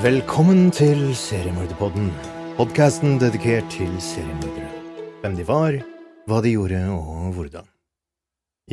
Velkommen 0.00 0.70
til 0.72 1.10
Seriemorderpodden, 1.12 2.06
podkasten 2.56 3.18
dedikert 3.20 3.66
til 3.68 3.90
seriemordere. 4.00 4.70
Hvem 5.20 5.34
de 5.36 5.44
var, 5.44 5.76
hva 6.24 6.38
de 6.40 6.54
gjorde 6.54 6.80
og 6.94 7.34
hvordan. 7.36 7.68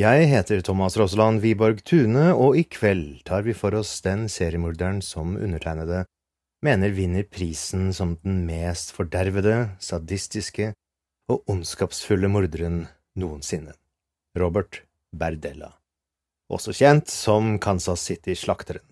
Jeg 0.00 0.30
heter 0.30 0.64
Thomas 0.64 0.96
Rosseland 0.96 1.42
Wiborg 1.44 1.84
Tune, 1.84 2.32
og 2.32 2.56
i 2.56 2.64
kveld 2.64 3.20
tar 3.28 3.44
vi 3.44 3.52
for 3.52 3.76
oss 3.76 4.00
den 4.00 4.30
seriemorderen 4.32 5.02
som 5.04 5.36
undertegnede 5.36 6.06
mener 6.64 6.96
vinner 6.96 7.28
prisen 7.28 7.92
som 7.92 8.16
den 8.24 8.46
mest 8.48 8.96
fordervede, 8.96 9.76
sadistiske 9.76 10.72
og 11.28 11.44
ondskapsfulle 11.52 12.32
morderen 12.32 12.86
noensinne, 13.20 13.76
Robert 14.40 14.86
Berdella, 15.12 15.74
også 16.48 16.72
kjent 16.72 17.12
som 17.12 17.58
Kansas 17.60 18.08
City-slakteren. 18.08 18.89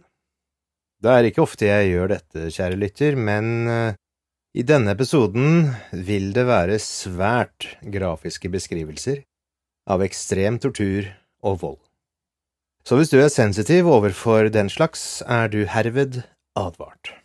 Det 0.99 1.11
er 1.15 1.29
ikke 1.29 1.45
ofte 1.45 1.69
jeg 1.69 1.93
gjør 1.93 2.11
dette, 2.17 2.49
kjære 2.51 2.79
lytter, 2.79 3.15
men 3.15 3.69
eh, 3.71 3.99
i 4.59 4.65
denne 4.67 4.95
episoden 4.97 5.69
vil 5.93 6.33
det 6.35 6.47
være 6.49 6.81
svært 6.83 7.69
grafiske 7.95 8.51
beskrivelser 8.51 9.23
av 9.89 10.03
ekstrem 10.03 10.59
tortur 10.59 11.07
og 11.47 11.61
vold. 11.63 11.79
Så 12.83 12.99
hvis 12.99 13.13
du 13.13 13.19
er 13.21 13.31
sensitiv 13.31 13.87
overfor 13.93 14.51
den 14.51 14.71
slags, 14.73 15.23
er 15.23 15.47
du 15.53 15.63
herved 15.71 16.23
advart. 16.59 17.18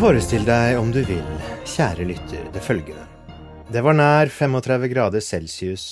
Forestill 0.00 0.46
deg 0.48 0.78
om 0.80 0.88
du 0.88 1.02
vil, 1.04 1.26
kjære 1.68 2.06
lytter, 2.08 2.46
det 2.54 2.60
følgende. 2.64 3.02
Det 3.68 3.82
var 3.84 3.92
nær 3.92 4.30
35 4.32 4.88
grader 4.88 5.20
celsius 5.20 5.82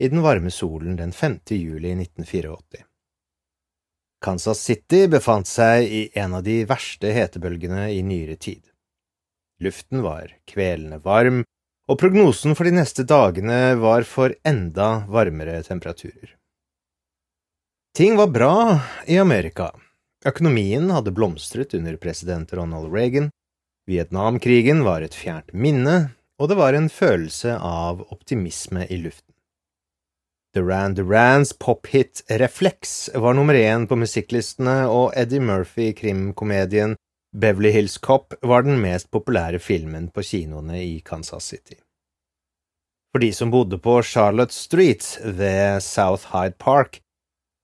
i 0.00 0.08
den 0.08 0.22
varme 0.24 0.48
solen 0.48 0.94
den 0.96 1.10
5. 1.12 1.34
juli 1.58 1.90
1984. 1.92 2.86
Kansas 4.24 4.62
City 4.64 5.02
befant 5.12 5.50
seg 5.50 5.84
i 5.84 6.00
en 6.16 6.38
av 6.38 6.46
de 6.46 6.54
verste 6.70 7.12
hetebølgene 7.12 7.90
i 7.92 7.98
nyere 8.00 8.38
tid. 8.40 8.62
Luften 9.60 10.00
var 10.06 10.32
kvelende 10.48 10.96
varm, 11.04 11.42
og 11.84 11.98
prognosen 12.00 12.56
for 12.56 12.64
de 12.64 12.72
neste 12.78 13.04
dagene 13.04 13.74
var 13.82 14.08
for 14.08 14.32
enda 14.40 15.02
varmere 15.04 15.58
temperaturer. 15.66 16.32
Ting 17.92 18.16
var 18.16 18.32
bra 18.32 18.56
i 19.04 19.20
Amerika. 19.20 19.68
Økonomien 20.24 20.88
hadde 20.96 21.12
blomstret 21.12 21.76
under 21.76 22.00
president 22.00 22.56
Ronald 22.56 22.88
Reagan, 22.96 23.28
Vietnamkrigen 23.88 24.84
var 24.84 25.02
et 25.02 25.16
fjernt 25.16 25.52
minne, 25.52 26.12
og 26.40 26.48
det 26.48 26.56
var 26.60 26.76
en 26.76 26.88
følelse 26.92 27.56
av 27.56 28.02
optimisme 28.12 28.86
i 28.88 29.00
luften. 29.00 29.34
Duran 30.54 30.94
Durans 30.94 31.52
pophit 31.52 32.24
Reflex 32.28 33.10
var 33.14 33.34
nummer 33.34 33.54
én 33.54 33.86
på 33.86 33.96
musikklistene, 33.96 34.88
og 34.90 35.12
Eddie 35.16 35.40
Murphy-krimkomedien 35.40 36.96
Beverly 37.36 37.70
Hills 37.70 37.98
Cop 37.98 38.34
var 38.42 38.66
den 38.66 38.80
mest 38.82 39.10
populære 39.14 39.60
filmen 39.62 40.08
på 40.10 40.24
kinoene 40.26 40.82
i 40.82 40.98
Kansas 41.06 41.46
City. 41.52 41.78
For 43.12 43.22
de 43.22 43.30
som 43.34 43.50
bodde 43.50 43.78
på 43.78 44.00
Charlotte 44.02 44.54
Street 44.54 45.06
ved 45.24 45.82
South 45.82 46.32
Hyde 46.34 46.58
Park, 46.58 46.98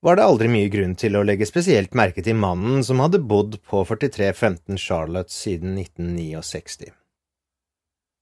var 0.07 0.17
det 0.17 0.23
aldri 0.23 0.47
mye 0.47 0.69
grunn 0.71 0.93
til 0.95 1.17
å 1.19 1.25
legge 1.27 1.49
spesielt 1.49 1.97
merke 1.99 2.23
til 2.23 2.37
mannen 2.39 2.85
som 2.87 3.01
hadde 3.03 3.19
bodd 3.27 3.57
på 3.67 3.81
4315 3.89 4.79
Charlotte 4.79 5.35
siden 5.35 5.73
1969. 5.83 6.93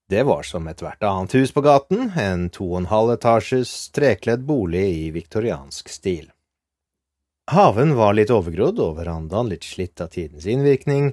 Det 0.08 0.22
var 0.24 0.46
som 0.48 0.64
ethvert 0.68 1.04
annet 1.04 1.34
hus 1.36 1.52
på 1.52 1.60
gaten, 1.64 2.06
en 2.16 2.46
to 2.48 2.70
og 2.70 2.78
en 2.78 2.88
halv 2.88 3.12
etasjes 3.18 3.72
trekledd 3.92 4.46
bolig 4.48 4.84
i 4.94 5.10
viktoriansk 5.12 5.92
stil. 5.92 6.30
Haven 7.52 7.92
var 7.98 8.16
litt 8.16 8.32
overgrodd 8.32 8.80
og 8.80 8.96
verandaen 9.02 9.52
litt 9.52 9.68
slitt 9.68 10.00
av 10.00 10.08
tidens 10.16 10.48
innvirkning, 10.48 11.12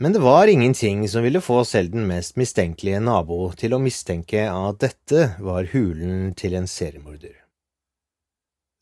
men 0.00 0.16
det 0.16 0.24
var 0.24 0.48
ingenting 0.48 1.04
som 1.12 1.28
ville 1.28 1.44
få 1.44 1.60
selv 1.68 1.92
den 1.92 2.08
mest 2.08 2.40
mistenkelige 2.40 3.04
nabo 3.04 3.50
til 3.52 3.76
å 3.76 3.84
mistenke 3.84 4.48
at 4.48 4.80
dette 4.80 5.34
var 5.44 5.68
hulen 5.76 6.32
til 6.40 6.56
en 6.56 6.70
seriemorder. 6.78 7.39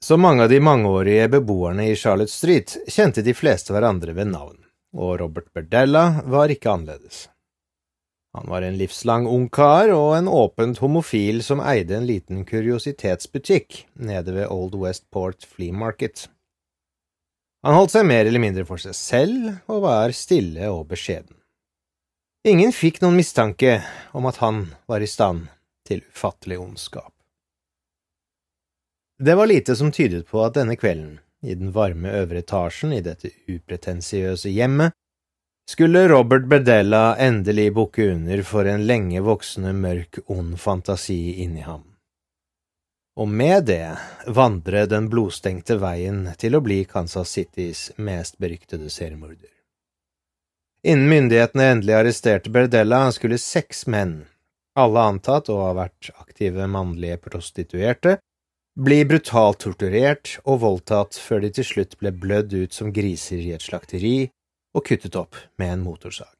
Som 0.05 0.21
mange 0.23 0.43
av 0.43 0.49
de 0.49 0.61
mangeårige 0.61 1.29
beboerne 1.29 1.89
i 1.91 1.97
Charlotte 1.97 2.31
Street 2.31 2.77
kjente 2.87 3.23
de 3.27 3.35
fleste 3.35 3.75
hverandre 3.75 4.15
ved 4.15 4.31
navn, 4.31 4.61
og 4.95 5.19
Robert 5.21 5.51
Berdella 5.53 6.23
var 6.23 6.55
ikke 6.55 6.71
annerledes. 6.71 7.27
Han 8.37 8.47
var 8.47 8.63
en 8.63 8.77
livslang 8.79 9.27
ung 9.27 9.49
kar 9.51 9.91
og 9.91 10.13
en 10.15 10.29
åpent 10.31 10.79
homofil 10.79 11.43
som 11.43 11.63
eide 11.65 11.97
en 11.97 12.07
liten 12.07 12.45
kuriositetsbutikk 12.47 13.81
nede 13.99 14.37
ved 14.37 14.53
Old 14.55 14.79
Westport 14.79 15.43
Flea 15.43 15.75
Market. 15.75 16.29
Han 17.67 17.75
holdt 17.75 17.97
seg 17.97 18.07
mer 18.07 18.29
eller 18.29 18.45
mindre 18.45 18.69
for 18.69 18.79
seg 18.79 18.95
selv 18.95 19.51
og 19.67 19.83
var 19.89 20.15
stille 20.15 20.71
og 20.71 20.87
beskjeden. 20.93 21.35
Ingen 22.47 22.71
fikk 22.71 23.03
noen 23.03 23.19
mistanke 23.19 23.81
om 24.15 24.31
at 24.31 24.39
han 24.45 24.69
var 24.87 25.03
i 25.03 25.11
stand 25.11 25.49
til 25.89 26.07
ufattelig 26.07 26.61
ondskap. 26.63 27.18
Det 29.19 29.35
var 29.35 29.47
lite 29.47 29.77
som 29.77 29.93
tydet 29.93 30.27
på 30.27 30.45
at 30.45 30.55
denne 30.55 30.77
kvelden, 30.79 31.19
i 31.43 31.55
den 31.55 31.73
varme 31.75 32.11
øvre 32.21 32.39
etasjen 32.45 32.93
i 32.95 33.01
dette 33.03 33.33
upretensiøse 33.51 34.51
hjemmet, 34.55 34.95
skulle 35.71 36.07
Robert 36.09 36.47
Bedella 36.49 37.17
endelig 37.19 37.73
bukke 37.75 38.13
under 38.13 38.43
for 38.47 38.71
en 38.71 38.87
lenge 38.87 39.21
voksende 39.27 39.73
mørk, 39.75 40.21
ond 40.31 40.55
fantasi 40.63 41.43
inni 41.43 41.67
ham. 41.67 41.83
Og 43.19 43.29
med 43.29 43.67
det 43.67 43.99
vandre 44.31 44.85
den 44.87 45.11
blodstengte 45.11 45.81
veien 45.83 46.23
til 46.39 46.55
å 46.55 46.63
bli 46.63 46.85
Kansas 46.87 47.35
Citys 47.35 47.89
mest 47.97 48.39
beryktede 48.39 48.87
seriemorder. 48.87 49.51
Innen 50.87 51.11
myndighetene 51.11 51.67
endelig 51.73 51.99
arresterte 51.99 52.55
Berdella, 52.55 53.03
skulle 53.11 53.43
seks 53.43 53.89
menn, 53.91 54.21
alle 54.79 55.11
antatt 55.11 55.51
å 55.51 55.59
ha 55.67 55.75
vært 55.75 56.13
aktive 56.23 56.71
mannlige 56.71 57.19
prostituerte, 57.27 58.21
bli 58.79 59.03
brutalt 59.05 59.59
torturert 59.65 60.37
og 60.45 60.61
voldtatt 60.63 61.19
før 61.19 61.43
de 61.43 61.51
til 61.57 61.67
slutt 61.67 61.97
ble 61.99 62.13
blødd 62.15 62.55
ut 62.55 62.77
som 62.77 62.93
griser 62.95 63.41
i 63.43 63.51
et 63.57 63.65
slakteri 63.65 64.29
og 64.77 64.85
kuttet 64.87 65.19
opp 65.19 65.39
med 65.59 65.73
en 65.73 65.83
motorsag. 65.83 66.35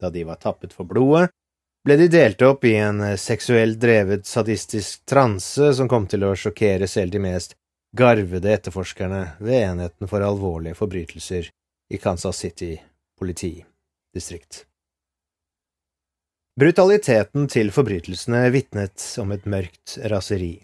Da 0.00 0.10
de 0.12 0.24
var 0.28 0.40
tappet 0.40 0.74
for 0.76 0.88
blodet, 0.88 1.30
ble 1.84 1.96
de 1.96 2.10
delt 2.12 2.42
opp 2.44 2.64
i 2.68 2.74
en 2.76 3.00
seksuelt 3.16 3.80
drevet 3.80 4.28
sadistisk 4.28 5.06
transe 5.08 5.72
som 5.76 5.88
kom 5.88 6.08
til 6.10 6.28
å 6.28 6.34
sjokkere 6.36 6.88
selv 6.88 7.16
de 7.16 7.24
mest 7.24 7.56
garvede 7.96 8.52
etterforskerne 8.52 9.22
ved 9.40 9.64
enheten 9.64 10.08
for 10.10 10.20
alvorlige 10.20 10.76
forbrytelser 10.76 11.48
i 11.90 11.98
Kansas 11.98 12.36
City 12.36 12.74
politidistrikt. 13.18 14.66
Brutaliteten 16.60 17.48
til 17.48 17.72
forbrytelsene 17.72 18.50
vitnet 18.52 19.14
om 19.22 19.32
et 19.32 19.46
mørkt 19.48 19.96
raseri. 20.12 20.58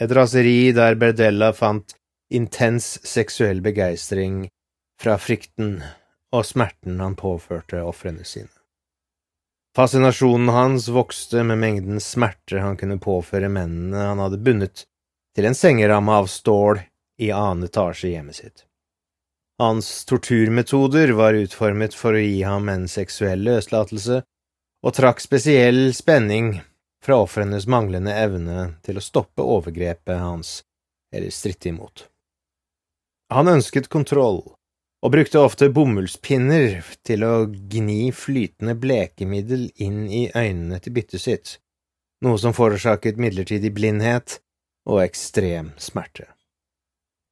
Et 0.00 0.12
raseri 0.12 0.72
der 0.76 0.98
Berdella 1.00 1.52
fant 1.56 1.94
intens 2.32 2.96
seksuell 3.06 3.62
begeistring 3.64 4.46
fra 5.00 5.16
frykten 5.20 5.78
og 6.34 6.44
smerten 6.44 7.00
han 7.00 7.16
påførte 7.16 7.80
ofrene 7.84 8.26
sine. 8.28 8.52
Fascinasjonen 9.76 10.48
hans 10.48 10.88
vokste 10.88 11.42
med 11.44 11.60
mengden 11.60 12.00
smerter 12.00 12.62
han 12.64 12.78
kunne 12.80 12.98
påføre 13.00 13.50
mennene 13.52 14.06
han 14.10 14.22
hadde 14.24 14.40
bundet 14.40 14.86
til 15.36 15.48
en 15.48 15.56
sengeramme 15.56 16.14
av 16.16 16.30
stål 16.32 16.80
i 17.20 17.28
annen 17.32 17.68
etasje 17.68 18.08
i 18.08 18.14
hjemmet 18.14 18.40
sitt. 18.40 18.64
Hans 19.60 20.04
torturmetoder 20.08 21.12
var 21.16 21.36
utformet 21.36 21.94
for 21.96 22.16
å 22.16 22.20
gi 22.20 22.42
ham 22.44 22.68
en 22.68 22.88
seksuell 22.88 23.44
løslatelse, 23.44 24.22
og 24.84 24.96
trakk 24.96 25.22
spesiell 25.24 25.94
spenning 25.96 26.58
fra 27.06 27.20
ofrenes 27.22 27.68
manglende 27.70 28.10
evne 28.18 28.62
til 28.82 28.98
å 28.98 29.04
stoppe 29.04 29.44
overgrepet 29.46 30.18
hans 30.18 30.56
eller 31.14 31.30
stritte 31.30 31.68
imot. 31.70 32.08
Han 33.30 33.46
ønsket 33.46 33.86
kontroll, 33.88 34.40
og 35.04 35.12
brukte 35.14 35.38
ofte 35.38 35.68
bomullspinner 35.70 36.80
til 37.06 37.22
å 37.22 37.34
gni 37.46 38.10
flytende 38.10 38.74
blekemiddel 38.82 39.68
inn 39.86 40.00
i 40.10 40.24
øynene 40.34 40.80
til 40.82 40.96
byttet 40.96 41.22
sitt, 41.22 41.52
noe 42.26 42.40
som 42.42 42.56
forårsaket 42.56 43.20
midlertidig 43.22 43.70
blindhet 43.76 44.40
og 44.90 45.04
ekstrem 45.04 45.76
smerte. 45.78 46.26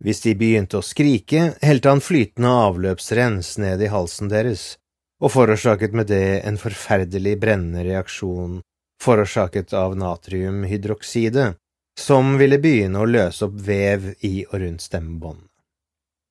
Hvis 0.05 0.23
de 0.23 0.37
begynte 0.39 0.79
å 0.79 0.87
skrike, 0.87 1.57
helte 1.65 1.91
han 1.91 2.05
flytende 2.05 2.53
avløpsrens 2.69 3.57
ned 3.59 3.83
i 3.83 3.91
halsen 3.91 4.31
deres, 4.31 4.77
og 5.19 5.35
forårsaket 5.35 5.99
med 5.99 6.13
det 6.13 6.45
en 6.47 6.61
forferdelig 6.63 7.35
brennende 7.43 7.83
reaksjon 7.87 8.61
forårsaket 9.05 9.73
av 9.77 9.97
natriumhydrokside, 10.01 11.55
som 12.01 12.39
ville 12.41 12.59
begynne 12.59 13.03
å 13.03 13.09
løse 13.09 13.47
opp 13.47 13.59
vev 13.67 14.15
i 14.25 14.47
og 14.49 14.57
rundt 14.63 14.83
stemmebåndene. 14.83 15.51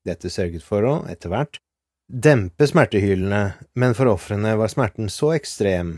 Dette 0.04 0.30
sørget 0.34 0.66
for 0.66 0.84
å, 0.84 0.96
etter 1.08 1.32
hvert, 1.32 1.60
dempe 2.12 2.68
smertehylene, 2.68 3.44
men 3.80 3.96
for 3.96 4.12
ofrene 4.12 4.58
var 4.60 4.72
smerten 4.74 5.08
så 5.10 5.32
ekstrem 5.38 5.96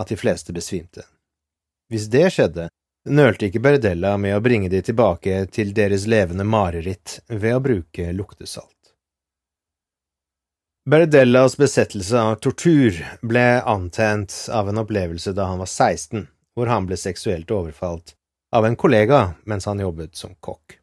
at 0.00 0.10
de 0.10 0.18
fleste 0.18 0.52
besvimte. 0.56 1.04
Hvis 1.92 2.08
det 2.10 2.26
skjedde, 2.34 2.68
nølte 3.06 3.46
ikke 3.46 3.62
Berdella 3.62 4.16
med 4.18 4.34
å 4.34 4.42
bringe 4.42 4.72
de 4.72 4.82
tilbake 4.82 5.44
til 5.54 5.70
deres 5.76 6.08
levende 6.10 6.46
mareritt 6.48 7.20
ved 7.28 7.54
å 7.54 7.62
bruke 7.62 8.10
luktesalt. 8.16 8.73
Berdellas 10.90 11.56
besettelse 11.56 12.20
av 12.20 12.34
tortur 12.34 12.98
ble 13.24 13.62
antent 13.62 14.34
av 14.52 14.68
en 14.68 14.78
opplevelse 14.82 15.32
da 15.32 15.46
han 15.48 15.62
var 15.62 15.70
16, 15.70 16.26
hvor 16.52 16.68
han 16.68 16.84
ble 16.84 16.98
seksuelt 17.00 17.48
overfalt 17.56 18.12
av 18.52 18.66
en 18.68 18.76
kollega 18.76 19.20
mens 19.48 19.64
han 19.64 19.80
jobbet 19.80 20.12
som 20.20 20.34
kokk. 20.44 20.76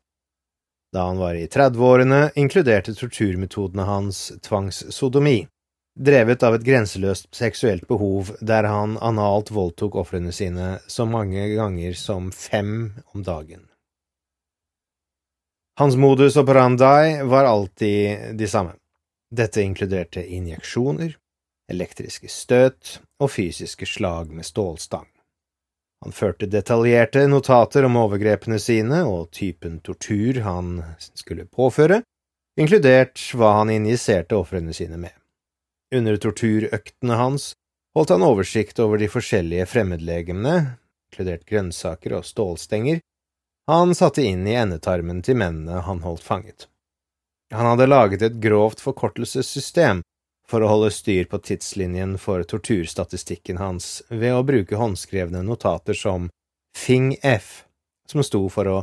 Da 0.89 1.05
han 1.05 1.21
var 1.21 1.37
i 1.37 1.45
30-årene, 1.45 2.31
inkluderte 2.33 2.97
torturmetodene 2.97 3.85
hans 3.85 4.23
tvangssodomi, 4.41 5.45
drevet 5.93 6.43
av 6.49 6.57
et 6.57 6.65
grenseløst 6.65 7.29
seksuelt 7.37 7.85
behov 7.85 8.33
der 8.41 8.65
han 8.73 8.97
analt 8.97 9.53
voldtok 9.53 10.01
ofrene 10.01 10.33
sine 10.33 10.79
så 10.89 11.05
mange 11.05 11.45
ganger 11.53 11.93
som 11.93 12.33
fem 12.33 12.95
om 13.13 13.21
dagen. 13.21 13.67
Hans 15.77 15.93
modus 15.95 16.41
operandi 16.41 17.21
var 17.21 17.45
alltid 17.45 18.33
de 18.41 18.47
samme. 18.49 18.80
Dette 19.31 19.61
inkluderte 19.61 20.25
injeksjoner, 20.27 21.15
elektriske 21.71 22.27
støt 22.27 22.97
og 23.21 23.31
fysiske 23.31 23.87
slag 23.87 24.33
med 24.35 24.45
stålstang. 24.45 25.07
Han 26.03 26.11
førte 26.11 26.49
detaljerte 26.49 27.27
notater 27.29 27.85
om 27.87 27.95
overgrepene 28.01 28.57
sine 28.59 29.03
og 29.07 29.29
typen 29.37 29.77
tortur 29.85 30.41
han 30.43 30.81
skulle 30.97 31.45
påføre, 31.45 32.01
inkludert 32.59 33.21
hva 33.37 33.53
han 33.59 33.71
injiserte 33.71 34.35
ofrene 34.35 34.73
sine 34.75 34.97
med. 34.99 35.13
Under 35.95 36.17
torturøktene 36.17 37.19
hans 37.19 37.51
holdt 37.95 38.11
han 38.15 38.25
oversikt 38.25 38.81
over 38.83 38.99
de 38.99 39.07
forskjellige 39.11 39.67
fremmedlegemene, 39.69 40.57
inkludert 41.11 41.45
grønnsaker 41.47 42.17
og 42.17 42.27
stålstenger, 42.27 42.99
han 43.69 43.95
satte 43.95 44.25
inn 44.25 44.43
i 44.49 44.57
endetarmen 44.57 45.21
til 45.23 45.37
mennene 45.39 45.83
han 45.85 46.01
holdt 46.03 46.25
fanget. 46.25 46.67
Han 47.51 47.65
hadde 47.65 47.87
laget 47.87 48.21
et 48.21 48.39
grovt 48.39 48.79
forkortelsessystem 48.79 50.01
for 50.47 50.63
å 50.63 50.69
holde 50.71 50.91
styr 50.91 51.27
på 51.31 51.39
tidslinjen 51.43 52.17
for 52.19 52.43
torturstatistikken 52.47 53.59
hans 53.59 54.01
ved 54.09 54.35
å 54.35 54.45
bruke 54.47 54.79
håndskrevne 54.79 55.43
notater 55.47 55.95
som 55.97 56.29
FING-F, 56.77 57.65
som 58.07 58.23
sto 58.23 58.45
for 58.51 58.67
å 58.71 58.77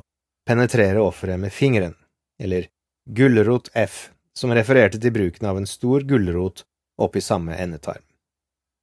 penetrere 0.49 1.01
offeret 1.01 1.41
med 1.41 1.53
fingeren, 1.53 1.97
eller 2.41 2.69
Gulrot-F, 3.09 4.11
som 4.37 4.53
refererte 4.53 5.01
til 5.01 5.13
bruken 5.13 5.49
av 5.49 5.59
en 5.61 5.67
stor 5.67 6.05
gulrot 6.09 6.65
oppi 7.01 7.21
samme 7.25 7.57
endetarm. 7.57 8.05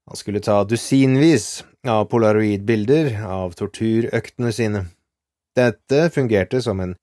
Han 0.10 0.18
skulle 0.18 0.42
ta 0.42 0.64
dusinvis 0.66 1.64
av 1.88 2.06
polaroidbilder 2.10 3.16
av 3.26 3.54
torturøktene 3.58 4.52
sine. 4.54 4.86
Dette 5.58 6.10
fungerte 6.14 6.62
som 6.62 6.82
en 6.82 6.94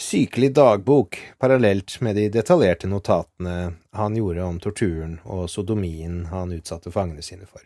sykelig 0.00 0.54
dagbok 0.54 1.18
parallelt 1.38 2.00
med 2.00 2.16
de 2.16 2.28
detaljerte 2.28 2.86
notatene 2.86 3.74
han 3.92 4.16
gjorde 4.16 4.42
om 4.42 4.60
torturen 4.60 5.18
og 5.24 5.50
sodomien 5.50 6.26
han 6.30 6.52
utsatte 6.52 6.90
fangene 6.90 7.22
sine 7.22 7.46
for. 7.46 7.62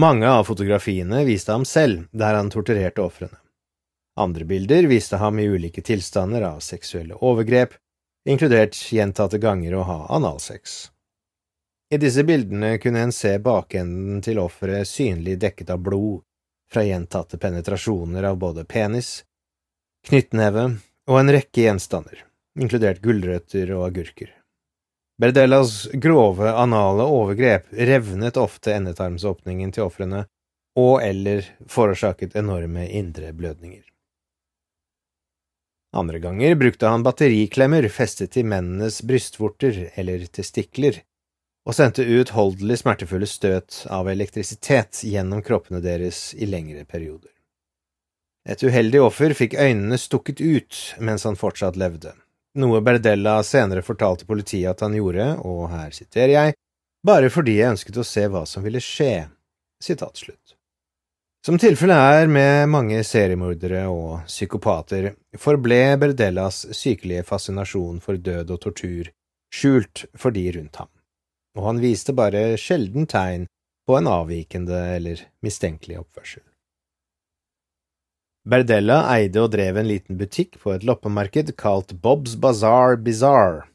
Mange 0.00 0.28
av 0.28 0.44
fotografiene 0.44 1.24
viste 1.24 1.52
ham 1.52 1.64
selv 1.64 2.06
der 2.12 2.34
han 2.34 2.50
torturerte 2.50 3.02
ofrene. 3.02 3.38
Andre 4.20 4.44
bilder 4.44 4.86
viste 4.90 5.16
ham 5.16 5.38
i 5.38 5.48
ulike 5.48 5.82
tilstander 5.82 6.42
av 6.42 6.60
seksuelle 6.60 7.14
overgrep, 7.14 7.74
inkludert 8.28 8.76
gjentatte 8.92 9.38
ganger 9.38 9.74
å 9.74 9.82
ha 9.88 9.98
analsex. 10.16 10.90
I 11.90 11.98
disse 11.98 12.22
bildene 12.24 12.78
kunne 12.78 13.00
en 13.00 13.12
se 13.12 13.38
bakenden 13.38 14.20
til 14.22 14.38
offeret 14.38 14.88
synlig 14.88 15.38
dekket 15.40 15.72
av 15.74 15.80
blod 15.82 16.20
fra 16.70 16.84
gjentatte 16.86 17.38
penetrasjoner 17.38 18.28
av 18.28 18.36
både 18.38 18.64
penis, 18.64 19.24
knyttneve 20.06 20.68
og 21.10 21.18
en 21.18 21.32
rekke 21.34 21.64
gjenstander, 21.64 22.22
inkludert 22.54 23.02
gulrøtter 23.02 23.72
og 23.74 23.88
agurker. 23.88 24.30
Berdellas 25.20 25.88
grove 26.00 26.48
anale 26.48 27.04
overgrep 27.04 27.72
revnet 27.90 28.38
ofte 28.40 28.72
endetarmsåpningen 28.72 29.74
til 29.74 29.88
ofrene 29.90 30.24
og 30.78 31.02
eller 31.04 31.44
forårsaket 31.68 32.36
enorme 32.38 32.86
indre 32.88 33.32
blødninger. 33.36 33.82
Andre 35.92 36.22
ganger 36.22 36.54
brukte 36.54 36.86
han 36.86 37.02
batteriklemmer 37.02 37.88
festet 37.90 38.30
til 38.36 38.46
mennenes 38.46 39.00
brystvorter 39.02 39.88
eller 39.98 40.22
testikler 40.30 41.02
og 41.66 41.74
sendte 41.76 42.06
uutholdelig 42.06 42.78
smertefulle 42.80 43.26
støt 43.28 43.82
av 43.90 44.08
elektrisitet 44.08 45.02
gjennom 45.04 45.42
kroppene 45.42 45.82
deres 45.84 46.30
i 46.38 46.46
lengre 46.46 46.86
perioder. 46.86 47.34
Et 48.48 48.62
uheldig 48.64 49.02
offer 49.04 49.34
fikk 49.36 49.56
øynene 49.60 49.98
stukket 50.00 50.40
ut 50.40 50.78
mens 51.04 51.26
han 51.28 51.36
fortsatt 51.36 51.76
levde, 51.80 52.14
noe 52.56 52.80
Berdella 52.84 53.40
senere 53.44 53.84
fortalte 53.84 54.26
politiet 54.28 54.70
at 54.72 54.84
han 54.86 54.96
gjorde, 54.96 55.26
og 55.44 55.68
her 55.72 55.90
siterer 55.94 56.32
jeg, 56.32 56.56
bare 57.06 57.30
fordi 57.32 57.58
jeg 57.58 57.74
ønsket 57.76 58.00
å 58.00 58.06
se 58.06 58.24
hva 58.28 58.46
som 58.48 58.64
ville 58.64 58.80
skje. 58.84 59.28
Slutt. 59.80 60.56
Som 61.46 61.56
tilfellet 61.56 62.20
er 62.20 62.26
med 62.28 62.68
mange 62.68 62.98
seriemordere 63.00 63.86
og 63.88 64.26
psykopater, 64.26 65.14
forble 65.40 65.80
Berdellas 66.02 66.66
sykelige 66.76 67.24
fascinasjon 67.24 68.02
for 68.04 68.20
død 68.20 68.52
og 68.52 68.60
tortur 68.66 69.08
skjult 69.48 70.04
for 70.20 70.36
de 70.36 70.50
rundt 70.58 70.82
ham 70.82 70.92
og 71.56 71.66
han 71.66 71.82
viste 71.82 72.14
bare 72.16 72.54
sjelden 72.60 73.08
tegn 73.10 73.46
på 73.88 73.96
en 73.98 74.08
avvikende 74.10 74.78
eller 74.96 75.24
mistenkelig 75.44 75.98
oppførsel. 76.02 76.44
Berdella 78.48 79.02
eide 79.12 79.42
og 79.42 79.50
drev 79.52 79.76
en 79.76 79.88
liten 79.88 80.16
butikk 80.20 80.56
på 80.62 80.72
et 80.72 80.84
loppemarked 80.86 81.52
kalt 81.60 81.92
Bob's 82.00 82.38
Bazaar 82.40 82.96
Bizarre, 82.96 83.66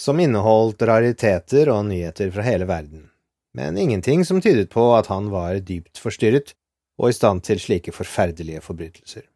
som 0.00 0.20
inneholdt 0.20 0.82
rariteter 0.82 1.68
og 1.72 1.84
nyheter 1.90 2.32
fra 2.32 2.46
hele 2.46 2.68
verden, 2.70 3.10
men 3.54 3.78
ingenting 3.78 4.24
som 4.24 4.40
tydet 4.40 4.70
på 4.72 4.88
at 4.96 5.12
han 5.12 5.28
var 5.34 5.60
dypt 5.60 6.00
forstyrret 6.00 6.54
og 6.98 7.10
i 7.10 7.16
stand 7.16 7.44
til 7.44 7.60
slike 7.60 7.92
forferdelige 7.92 8.62
forbrytelser. 8.64 9.26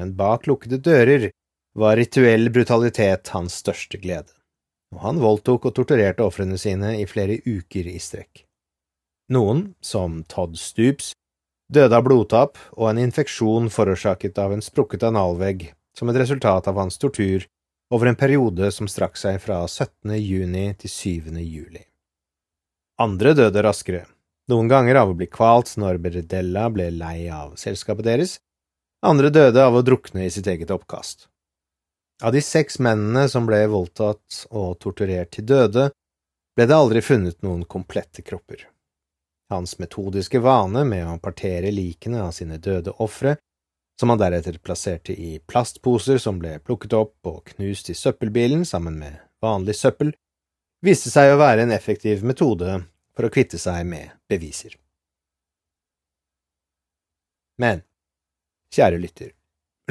Men 0.00 0.16
bak 0.18 0.48
lukkede 0.50 0.82
dører 0.82 1.28
var 1.78 1.98
rituell 1.98 2.50
brutalitet 2.50 3.30
hans 3.34 3.60
største 3.62 4.00
glede 4.02 4.34
og 4.94 5.02
han 5.02 5.20
voldtok 5.22 5.68
og 5.68 5.74
torturerte 5.76 6.24
ofrene 6.24 6.58
sine 6.60 6.94
i 7.00 7.06
flere 7.10 7.40
uker 7.42 7.90
i 7.90 7.98
strekk. 8.02 8.44
Noen, 9.34 9.72
som 9.82 10.22
Todd 10.30 10.56
Stoops, 10.60 11.12
døde 11.72 11.96
av 11.96 12.04
blodtap 12.06 12.58
og 12.76 12.90
en 12.90 13.00
infeksjon 13.06 13.70
forårsaket 13.72 14.38
av 14.38 14.52
en 14.54 14.62
sprukket 14.64 15.06
analvegg 15.08 15.70
som 15.96 16.10
et 16.10 16.18
resultat 16.20 16.68
av 16.68 16.78
hans 16.80 16.98
tortur 17.00 17.46
over 17.94 18.10
en 18.10 18.18
periode 18.18 18.70
som 18.74 18.88
strakk 18.90 19.16
seg 19.20 19.40
fra 19.42 19.62
17. 19.68 20.14
juni 20.18 20.66
til 20.80 20.90
7. 20.90 21.38
juli. 21.40 21.84
Andre 23.00 23.34
døde 23.34 23.62
raskere, 23.64 24.04
noen 24.50 24.68
ganger 24.70 25.00
av 25.00 25.12
å 25.12 25.16
bli 25.18 25.28
kvalt 25.30 25.74
når 25.80 26.00
Berdella 26.02 26.68
ble 26.70 26.90
lei 26.94 27.28
av 27.32 27.56
selskapet 27.60 28.06
deres, 28.06 28.38
andre 29.04 29.30
døde 29.30 29.62
av 29.62 29.76
å 29.76 29.84
drukne 29.84 30.26
i 30.26 30.32
sitt 30.32 30.46
eget 30.48 30.72
oppkast. 30.74 31.28
Av 32.22 32.32
de 32.32 32.40
seks 32.44 32.78
mennene 32.78 33.26
som 33.28 33.46
ble 33.48 33.64
voldtatt 33.68 34.44
og 34.50 34.78
torturert 34.80 35.32
til 35.34 35.48
døde, 35.48 35.90
ble 36.54 36.66
det 36.70 36.76
aldri 36.76 37.02
funnet 37.02 37.40
noen 37.42 37.64
komplette 37.66 38.22
kropper. 38.22 38.68
Hans 39.52 39.78
metodiske 39.78 40.40
vane 40.40 40.84
med 40.88 41.04
å 41.06 41.18
partere 41.22 41.72
likene 41.74 42.22
av 42.24 42.32
sine 42.32 42.56
døde 42.58 42.94
ofre, 43.04 43.36
som 44.00 44.10
han 44.10 44.18
deretter 44.18 44.56
plasserte 44.58 45.14
i 45.14 45.38
plastposer 45.38 46.18
som 46.18 46.40
ble 46.40 46.56
plukket 46.64 46.96
opp 46.96 47.28
og 47.30 47.44
knust 47.52 47.90
i 47.92 47.98
søppelbilen 47.98 48.64
sammen 48.66 48.96
med 48.98 49.20
vanlig 49.44 49.76
søppel, 49.78 50.14
viste 50.84 51.12
seg 51.12 51.32
å 51.32 51.38
være 51.40 51.64
en 51.66 51.74
effektiv 51.76 52.24
metode 52.26 52.80
for 53.14 53.28
å 53.28 53.32
kvitte 53.32 53.60
seg 53.60 53.84
med 53.86 54.16
beviser. 54.30 54.74
Men, 57.60 57.84
kjære 58.74 58.98
lytter, 58.98 59.30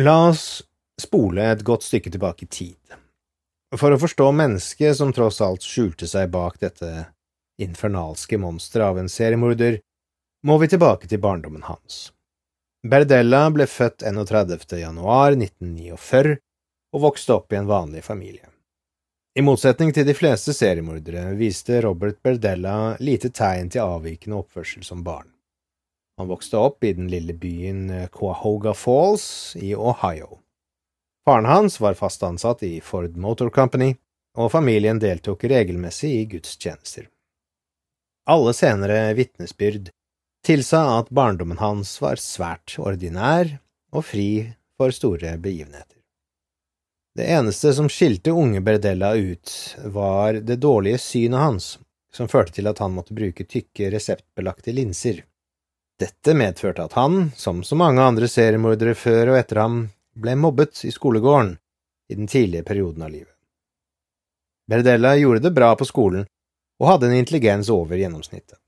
la 0.03 0.17
oss 0.27 0.63
spole 0.99 1.45
et 1.53 1.63
godt 1.63 1.85
stykke 1.85 2.11
tilbake 2.11 2.43
i 2.45 2.51
tid. 2.51 2.97
For 3.73 3.93
å 3.93 4.01
forstå 4.01 4.27
mennesket 4.35 4.99
som 4.99 5.13
tross 5.15 5.39
alt 5.41 5.63
skjulte 5.65 6.09
seg 6.09 6.29
bak 6.33 6.59
dette 6.61 6.89
infernalske 7.61 8.37
monsteret 8.37 8.85
av 8.85 8.99
en 8.99 9.09
seriemorder, 9.09 9.79
må 10.43 10.57
vi 10.57 10.67
tilbake 10.67 11.07
til 11.07 11.21
barndommen 11.23 11.63
hans. 11.67 12.11
Berdella 12.83 13.45
ble 13.55 13.67
født 13.69 14.03
31. 14.03 14.65
januar 14.81 15.37
1949 15.37 16.35
og 16.93 17.05
vokste 17.05 17.37
opp 17.37 17.53
i 17.53 17.59
en 17.61 17.69
vanlig 17.69 18.03
familie. 18.03 18.49
I 19.33 19.41
motsetning 19.41 19.93
til 19.95 20.05
de 20.05 20.13
fleste 20.13 20.53
seriemordere 20.53 21.31
viste 21.39 21.79
Robert 21.81 22.19
Berdella 22.21 22.95
lite 22.99 23.31
tegn 23.33 23.71
til 23.73 23.81
avvikende 23.81 24.43
oppførsel 24.43 24.83
som 24.85 25.01
barn. 25.05 25.31
Han 26.19 26.29
vokste 26.29 26.59
opp 26.61 26.83
i 26.85 26.91
den 26.93 27.07
lille 27.09 27.33
byen 27.33 27.87
Quahoga 28.13 28.75
Falls 28.77 29.55
i 29.57 29.73
Ohio. 29.73 30.37
Faren 31.25 31.47
hans 31.49 31.79
var 31.81 31.97
fast 31.97 32.23
ansatt 32.23 32.61
i 32.67 32.81
Ford 32.81 33.15
Motor 33.17 33.49
Company, 33.49 33.95
og 34.37 34.51
familien 34.51 34.99
deltok 34.99 35.47
regelmessig 35.49 36.11
i 36.19 36.25
gudstjenester. 36.29 37.07
Alle 38.25 38.53
senere 38.55 39.13
vitnesbyrd 39.13 39.89
tilsa 40.45 40.99
at 40.99 41.09
barndommen 41.09 41.57
hans 41.59 41.97
var 42.01 42.19
svært 42.19 42.77
ordinær 42.79 43.57
og 43.91 44.05
fri 44.07 44.53
for 44.79 44.95
store 44.95 45.35
begivenheter. 45.37 45.97
Det 47.13 47.27
eneste 47.29 47.73
som 47.75 47.89
skilte 47.91 48.31
unge 48.31 48.61
Berdella 48.63 49.11
ut, 49.13 49.51
var 49.85 50.39
det 50.41 50.55
dårlige 50.63 50.97
synet 50.97 51.39
hans, 51.39 51.67
som 52.15 52.29
førte 52.31 52.55
til 52.55 52.67
at 52.71 52.79
han 52.81 52.95
måtte 52.95 53.13
bruke 53.13 53.45
tykke, 53.45 53.91
reseptbelagte 53.93 54.73
linser. 54.73 55.19
Dette 55.99 56.33
medførte 56.33 56.87
at 56.87 56.95
han, 56.97 57.29
som 57.37 57.61
så 57.63 57.77
mange 57.77 58.01
andre 58.01 58.27
seriemordere 58.27 58.95
før 58.97 59.33
og 59.33 59.37
etter 59.43 59.61
ham, 59.61 59.77
ble 60.17 60.33
mobbet 60.39 60.81
i 60.87 60.91
skolegården 60.95 61.53
i 62.09 62.17
den 62.17 62.27
tidlige 62.27 62.65
perioden 62.65 63.05
av 63.05 63.13
livet. 63.13 63.29
Berdella 64.69 65.13
gjorde 65.19 65.43
det 65.43 65.53
bra 65.53 65.73
på 65.75 65.85
skolen 65.85 66.25
og 66.81 66.89
hadde 66.89 67.09
en 67.09 67.19
intelligens 67.21 67.69
over 67.73 67.99
gjennomsnittet. 67.99 68.59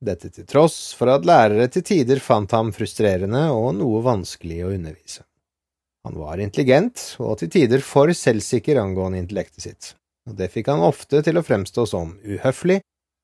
Dette 0.00 0.30
til 0.32 0.46
tross 0.48 0.94
for 0.96 1.12
at 1.12 1.26
lærere 1.28 1.66
til 1.68 1.84
tider 1.84 2.22
fant 2.24 2.52
ham 2.56 2.70
frustrerende 2.72 3.50
og 3.52 3.74
noe 3.76 4.00
vanskelig 4.04 4.62
å 4.64 4.70
undervise. 4.72 5.26
Han 6.08 6.16
var 6.16 6.40
intelligent 6.40 7.02
og 7.20 7.36
til 7.42 7.50
tider 7.52 7.82
for 7.84 8.08
selvsikker 8.16 8.80
angående 8.80 9.20
intellektet 9.20 9.66
sitt, 9.66 9.90
og 10.28 10.38
det 10.38 10.48
fikk 10.54 10.70
han 10.72 10.86
ofte 10.86 11.20
til 11.26 11.36
å 11.36 11.44
fremstå 11.44 11.84
som 11.90 12.14
uhøflig 12.24 12.78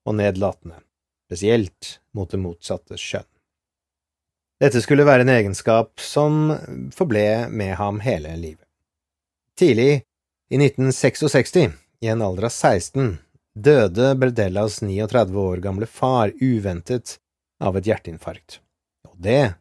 og 0.07 0.19
nedlatende, 0.19 0.77
spesielt 1.31 1.97
mot 2.13 2.29
det 2.29 2.43
motsatte 2.43 3.01
skjønn. 3.01 3.29
Dette 4.61 4.81
skulle 4.81 5.05
være 5.05 5.25
en 5.25 5.33
egenskap 5.33 6.01
som 6.01 6.53
forble 6.97 7.49
med 7.53 7.75
ham 7.81 8.01
hele 8.05 8.33
livet. 8.37 8.65
Tidlig 9.57 10.05
i 10.53 10.61
1966, 10.61 11.73
i 12.05 12.09
en 12.13 12.23
alder 12.25 12.49
av 12.49 12.53
16, 12.53 13.17
døde 13.57 14.15
Berdellas 14.21 14.83
39 14.83 15.39
år 15.41 15.57
gamle 15.65 15.87
far 15.87 16.33
uventet 16.41 17.17
av 17.61 17.77
et 17.79 17.87
hjerteinfarkt, 17.89 18.61
og 19.09 19.17
det 19.17 19.55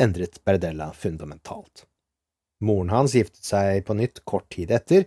endret 0.00 0.42
Berdella 0.44 0.90
fundamentalt. 0.92 1.86
Moren 2.60 2.92
hans 2.92 3.14
giftet 3.16 3.44
seg 3.44 3.86
på 3.86 3.96
nytt 3.96 4.20
kort 4.28 4.48
tid 4.52 4.72
etter, 4.76 5.06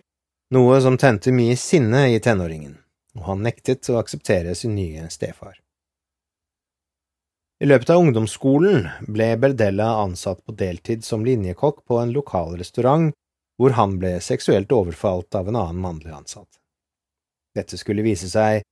noe 0.54 0.80
som 0.82 0.98
tente 0.98 1.34
mye 1.34 1.58
sinne 1.58 2.08
i 2.10 2.18
tenåringen, 2.20 2.80
og 3.20 3.28
han 3.30 3.46
nektet 3.46 3.90
å 3.94 4.00
akseptere 4.02 4.56
sin 4.58 4.74
nye 4.78 5.06
stefar. 5.14 5.60
I 7.62 7.70
løpet 7.70 7.94
av 7.94 8.02
ungdomsskolen 8.02 8.90
ble 9.14 9.30
Berdella 9.40 9.92
ansatt 10.02 10.42
på 10.44 10.58
deltid 10.58 11.06
som 11.06 11.22
linjekokk 11.24 11.86
på 11.86 12.02
en 12.02 12.12
lokal 12.18 12.58
restaurant, 12.58 13.14
hvor 13.62 13.78
han 13.78 14.00
ble 14.02 14.18
seksuelt 14.26 14.74
overfalt 14.74 15.38
av 15.38 15.48
en 15.48 15.62
annen 15.62 15.80
mannlig 15.86 16.12
ansatt. 16.18 16.63
Dette 17.54 17.78
skulle 17.78 18.06
vise 18.06 18.30
seg 18.32 18.64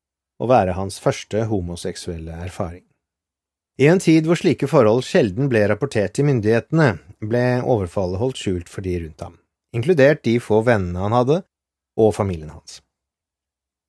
å 0.42 0.48
være 0.50 0.76
hans 0.78 0.98
første 1.02 1.46
homoseksuelle 1.50 2.38
erfaring. 2.46 2.84
I 3.82 3.88
en 3.90 4.02
tid 4.04 4.28
hvor 4.28 4.38
slike 4.38 4.68
forhold 4.70 5.06
sjelden 5.08 5.50
ble 5.50 5.64
rapportert 5.70 6.14
til 6.18 6.28
myndighetene, 6.28 6.96
ble 7.22 7.46
overfallet 7.62 8.22
holdt 8.22 8.42
skjult 8.42 8.70
for 8.70 8.86
de 8.86 8.98
rundt 9.06 9.24
ham, 9.26 9.38
inkludert 9.74 10.24
de 10.28 10.36
få 10.44 10.62
vennene 10.68 11.02
han 11.02 11.16
hadde, 11.16 11.42
og 11.98 12.16
familien 12.16 12.52
hans. 12.54 12.82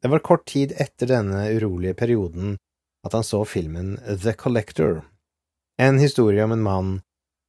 Det 0.03 0.11
var 0.11 0.25
kort 0.27 0.47
tid 0.51 0.75
etter 0.83 1.11
denne 1.11 1.45
urolige 1.55 1.97
perioden 1.99 2.57
at 3.07 3.15
han 3.17 3.27
så 3.27 3.43
filmen 3.47 3.97
The 4.07 4.35
Collector, 4.39 5.03
en 5.81 5.99
historie 5.99 6.45
om 6.45 6.53
en 6.55 6.63
mann 6.63 6.93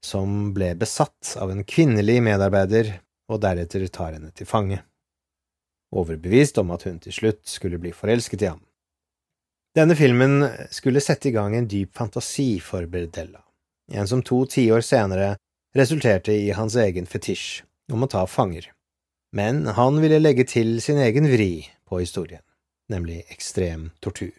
som 0.03 0.51
ble 0.55 0.73
besatt 0.79 1.35
av 1.39 1.51
en 1.51 1.63
kvinnelig 1.63 2.19
medarbeider 2.23 2.91
og 3.31 3.41
deretter 3.43 3.85
tar 3.87 4.17
henne 4.17 4.31
til 4.35 4.49
fange, 4.49 4.81
overbevist 5.93 6.57
om 6.61 6.73
at 6.75 6.85
hun 6.87 6.99
til 7.03 7.15
slutt 7.15 7.41
skulle 7.49 7.79
bli 7.81 7.93
forelsket 7.95 8.45
i 8.45 8.51
ham. 8.51 8.61
Denne 9.73 9.95
filmen 9.97 10.45
skulle 10.69 11.01
sette 11.01 11.29
i 11.29 11.33
gang 11.33 11.55
en 11.57 11.67
dyp 11.69 11.95
fantasi 11.97 12.59
for 12.61 12.85
Berdella, 12.85 13.41
en 13.91 14.09
som 14.09 14.21
to 14.21 14.43
tiår 14.45 14.85
senere 14.85 15.33
resulterte 15.73 16.33
i 16.33 16.51
hans 16.53 16.75
egen 16.77 17.09
fetisj 17.09 17.63
om 17.93 18.05
å 18.05 18.09
ta 18.09 18.27
fanger, 18.29 18.69
men 19.33 19.65
han 19.77 19.97
ville 20.01 20.21
legge 20.21 20.45
til 20.49 20.77
sin 20.81 21.01
egen 21.01 21.25
vri 21.31 21.65
på 21.89 22.03
historien, 22.03 22.43
nemlig 22.89 23.23
ekstrem 23.33 23.89
tortur. 23.99 24.37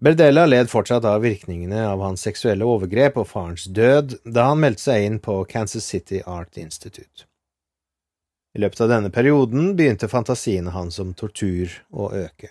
Berdella 0.00 0.46
led 0.46 0.70
fortsatt 0.70 1.04
av 1.04 1.24
virkningene 1.26 1.80
av 1.90 2.00
hans 2.00 2.22
seksuelle 2.22 2.64
overgrep 2.64 3.16
og 3.18 3.26
farens 3.32 3.64
død 3.66 4.20
da 4.24 4.52
han 4.52 4.60
meldte 4.62 4.84
seg 4.84 5.04
inn 5.04 5.18
på 5.18 5.40
Kansas 5.50 5.88
City 5.90 6.22
Art 6.24 6.56
Institute. 6.56 7.26
I 8.56 8.62
løpet 8.62 8.80
av 8.80 8.92
denne 8.92 9.10
perioden 9.12 9.74
begynte 9.76 10.08
fantasiene 10.08 10.72
hans 10.72 10.98
om 11.02 11.12
tortur 11.14 11.72
å 11.90 12.08
øke, 12.16 12.50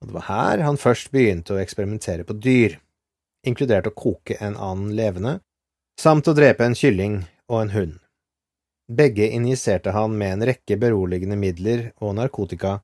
og 0.00 0.10
det 0.10 0.16
var 0.18 0.26
her 0.28 0.64
han 0.66 0.80
først 0.80 1.12
begynte 1.14 1.56
å 1.56 1.60
eksperimentere 1.62 2.26
på 2.28 2.36
dyr, 2.36 2.76
inkludert 3.46 3.88
å 3.88 3.94
koke 3.96 4.36
en 4.40 4.56
annen 4.56 4.92
levende, 4.98 5.38
samt 6.00 6.28
å 6.28 6.34
drepe 6.36 6.66
en 6.66 6.76
kylling 6.76 7.22
og 7.48 7.62
en 7.62 7.72
hund. 7.72 7.94
Begge 8.92 9.26
injiserte 9.34 9.90
han 9.96 10.14
med 10.18 10.36
en 10.36 10.46
rekke 10.52 10.76
beroligende 10.78 11.38
midler 11.40 11.88
og 11.96 12.14
narkotika 12.20 12.76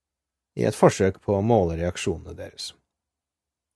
i 0.59 0.65
et 0.67 0.77
forsøk 0.77 1.21
på 1.23 1.37
å 1.37 1.45
måle 1.47 1.77
reaksjonene 1.79 2.35
deres. 2.35 2.73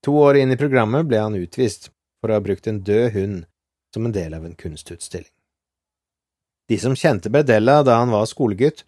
To 0.03 0.17
år 0.25 0.41
inn 0.41 0.51
i 0.51 0.59
programmet 0.59 1.07
ble 1.07 1.21
han 1.23 1.37
utvist 1.37 1.91
for 2.19 2.31
å 2.31 2.37
ha 2.37 2.43
brukt 2.43 2.67
en 2.67 2.83
død 2.83 3.13
hund 3.15 3.39
som 3.93 4.05
en 4.05 4.15
del 4.15 4.35
av 4.35 4.45
en 4.45 4.57
kunstutstilling. 4.59 5.31
De 6.67 6.77
som 6.79 6.95
kjente 6.95 7.29
Berdella 7.29 7.83
da 7.83 7.95
han 8.01 8.11
var 8.11 8.25
skolegutt, 8.25 8.83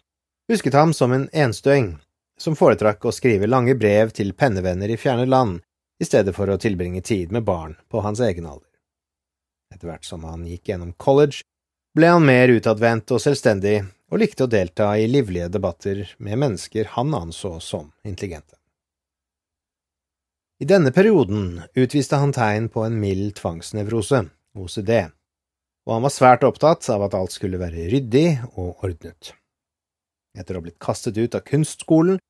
husket 0.48 0.74
ham 0.74 0.92
som 0.94 1.12
en 1.12 1.28
enstøing 1.32 1.94
som 2.40 2.56
foretrakk 2.56 3.04
å 3.04 3.12
skrive 3.12 3.48
lange 3.48 3.74
brev 3.76 4.12
til 4.16 4.32
pennevenner 4.32 4.92
i 4.92 4.98
fjerne 5.00 5.26
land 5.28 5.60
i 6.00 6.08
stedet 6.08 6.34
for 6.36 6.48
å 6.48 6.58
tilbringe 6.60 7.02
tid 7.04 7.32
med 7.32 7.44
barn 7.44 7.76
på 7.88 8.00
hans 8.04 8.20
egen 8.24 8.46
alder. 8.48 8.68
Etter 9.74 9.90
hvert 9.90 10.04
som 10.04 10.24
han 10.24 10.46
gikk 10.48 10.72
gjennom 10.72 10.92
college, 10.96 11.44
ble 11.96 12.08
han 12.12 12.24
mer 12.24 12.52
utadvendt 12.52 13.12
og 13.12 13.20
selvstendig 13.22 13.80
og 14.10 14.22
likte 14.22 14.46
å 14.46 14.50
delta 14.50 14.92
i 14.98 15.08
livlige 15.10 15.50
debatter 15.52 16.02
med 16.18 16.40
mennesker 16.42 16.88
han 16.96 17.14
anså 17.14 17.58
som 17.60 17.92
intelligente. 18.04 18.56
I 20.60 20.68
denne 20.68 20.92
perioden 20.92 21.62
utviste 21.74 22.18
han 22.20 22.34
tegn 22.36 22.68
på 22.68 22.84
en 22.84 22.98
mild 23.00 23.38
tvangsnevrose, 23.38 24.26
OCD, 24.52 24.92
og 25.86 25.94
han 25.96 26.04
var 26.04 26.14
svært 26.14 26.46
opptatt 26.46 26.88
av 26.92 27.06
at 27.06 27.16
alt 27.16 27.34
skulle 27.34 27.60
være 27.60 27.88
ryddig 27.92 28.26
og 28.54 28.82
ordnet. 28.84 29.32
Etter 30.36 30.54
å 30.54 30.60
ha 30.60 30.66
blitt 30.66 30.80
kastet 30.82 31.18
ut 31.18 31.34
av 31.34 31.44
kunstskolen 31.46 32.20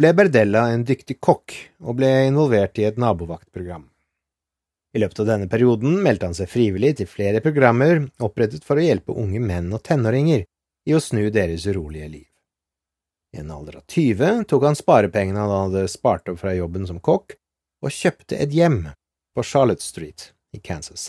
ble 0.00 0.10
Berdella 0.16 0.66
en 0.74 0.84
dyktig 0.86 1.20
kokk 1.22 1.54
og 1.84 2.00
ble 2.00 2.10
involvert 2.26 2.80
i 2.82 2.88
et 2.88 2.98
nabovaktprogram. 2.98 3.86
I 4.94 5.02
løpet 5.02 5.20
av 5.22 5.28
denne 5.28 5.48
perioden 5.50 5.96
meldte 6.02 6.28
han 6.28 6.36
seg 6.38 6.50
frivillig 6.50 6.92
til 6.98 7.10
flere 7.10 7.42
programmer 7.42 8.04
opprettet 8.22 8.66
for 8.66 8.78
å 8.78 8.84
hjelpe 8.84 9.14
unge 9.18 9.42
menn 9.42 9.72
og 9.74 9.82
tenåringer 9.86 10.44
i 10.86 10.94
å 10.94 11.02
snu 11.02 11.26
deres 11.34 11.66
urolige 11.66 12.10
liv. 12.10 12.28
I 13.34 13.42
en 13.42 13.50
alder 13.50 13.80
av 13.80 13.86
20 13.90 14.44
tok 14.50 14.68
han 14.68 14.78
sparepengene 14.78 15.42
han 15.42 15.54
hadde 15.72 15.88
spart 15.90 16.30
opp 16.30 16.38
fra 16.42 16.54
jobben 16.54 16.86
som 16.86 17.00
kokk, 17.02 17.34
og 17.82 17.92
kjøpte 17.92 18.38
et 18.38 18.54
hjem 18.54 18.84
på 19.34 19.42
Charlotte 19.42 19.82
Street 19.82 20.30
i 20.54 20.62
Kansas. 20.62 21.08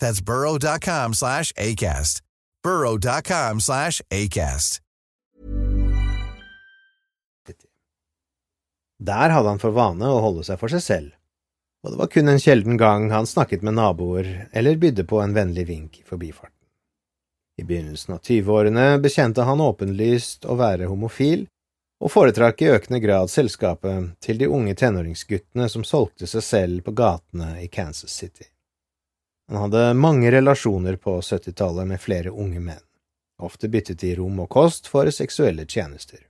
That's 0.00 0.20
burrow.com 0.20 1.14
slash 1.14 1.52
ACAST. 1.52 2.22
burrow.com 2.62 3.60
slash 3.60 4.00
ACAST. 4.10 4.80
Der 9.04 9.30
hadde 9.30 9.48
han 9.48 9.60
for 9.60 9.74
vane 9.74 10.06
å 10.06 10.20
holde 10.22 10.44
seg 10.46 10.56
for 10.60 10.72
seg 10.72 10.80
selv, 10.80 11.08
og 11.84 11.92
det 11.92 11.98
var 12.00 12.10
kun 12.12 12.30
en 12.30 12.40
sjelden 12.40 12.78
gang 12.80 13.10
han 13.12 13.26
snakket 13.28 13.64
med 13.66 13.76
naboer 13.76 14.28
eller 14.54 14.78
bydde 14.80 15.04
på 15.10 15.18
en 15.20 15.34
vennlig 15.36 15.66
vink 15.68 15.98
i 16.00 16.06
forbifarten. 16.06 16.54
I 17.60 17.66
begynnelsen 17.66 18.14
av 18.16 18.22
tyveårene 18.24 18.86
bekjente 19.02 19.44
han 19.46 19.60
åpenlyst 19.60 20.46
å 20.48 20.56
være 20.58 20.88
homofil, 20.90 21.44
og 22.00 22.10
foretrakk 22.10 22.64
i 22.64 22.70
økende 22.74 23.02
grad 23.02 23.30
selskapet 23.32 24.14
til 24.24 24.40
de 24.40 24.48
unge 24.50 24.74
tenåringsguttene 24.78 25.68
som 25.70 25.84
solgte 25.86 26.30
seg 26.30 26.46
selv 26.46 26.86
på 26.86 26.96
gatene 26.96 27.54
i 27.62 27.68
Kansas 27.68 28.14
City. 28.14 28.53
Han 29.48 29.60
hadde 29.60 29.94
mange 29.94 30.30
relasjoner 30.30 30.96
på 30.96 31.20
70-tallet 31.20 31.86
med 31.86 32.00
flere 32.00 32.30
unge 32.30 32.60
menn, 32.60 32.84
ofte 33.42 33.68
byttet 33.68 34.00
de 34.00 34.14
rom 34.16 34.40
og 34.40 34.48
kost 34.48 34.88
for 34.88 35.10
seksuelle 35.10 35.66
tjenester. 35.66 36.22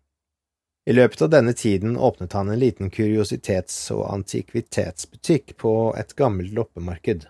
I 0.87 0.92
løpet 0.92 1.22
av 1.22 1.31
denne 1.31 1.53
tiden 1.53 1.96
åpnet 1.96 2.33
han 2.33 2.50
en 2.50 2.59
liten 2.59 2.90
kuriositets- 2.90 3.92
og 3.94 4.05
antikvitetsbutikk 4.12 5.57
på 5.57 5.94
et 5.96 6.12
gammelt 6.16 6.53
loppemarked, 6.53 7.27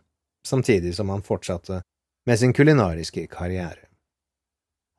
samtidig 0.47 0.95
som 0.97 1.13
han 1.13 1.23
fortsatte 1.23 1.83
med 2.27 2.39
sin 2.39 2.53
kulinariske 2.53 3.27
karriere. 3.27 3.85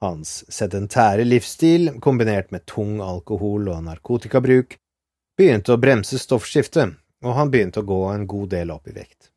Hans 0.01 0.45
sedentære 0.53 1.25
livsstil, 1.25 1.99
kombinert 1.99 2.51
med 2.51 2.65
tung 2.65 2.99
alkohol- 3.01 3.71
og 3.73 3.83
narkotikabruk, 3.83 4.77
begynte 5.37 5.73
å 5.73 5.81
bremse 5.81 6.19
stoffskiftet, 6.19 6.95
og 7.25 7.33
han 7.35 7.51
begynte 7.51 7.81
å 7.81 7.89
gå 7.89 8.01
en 8.13 8.27
god 8.27 8.49
del 8.53 8.71
opp 8.71 8.87
i 8.87 8.95
vekt. 8.95 9.31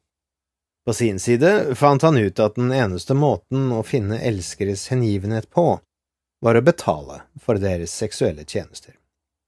På 0.89 0.95
sin 0.95 1.19
side 1.21 1.75
fant 1.75 2.03
han 2.03 2.17
ut 2.17 2.39
at 2.41 2.55
den 2.55 2.71
eneste 2.73 3.13
måten 3.13 3.67
å 3.77 3.83
finne 3.85 4.17
elskeres 4.25 4.87
hengivenhet 4.89 5.51
på, 5.53 5.75
var 6.41 6.57
å 6.57 6.63
betale 6.65 7.19
for 7.45 7.61
deres 7.61 7.93
seksuelle 7.93 8.47
tjenester, 8.49 8.95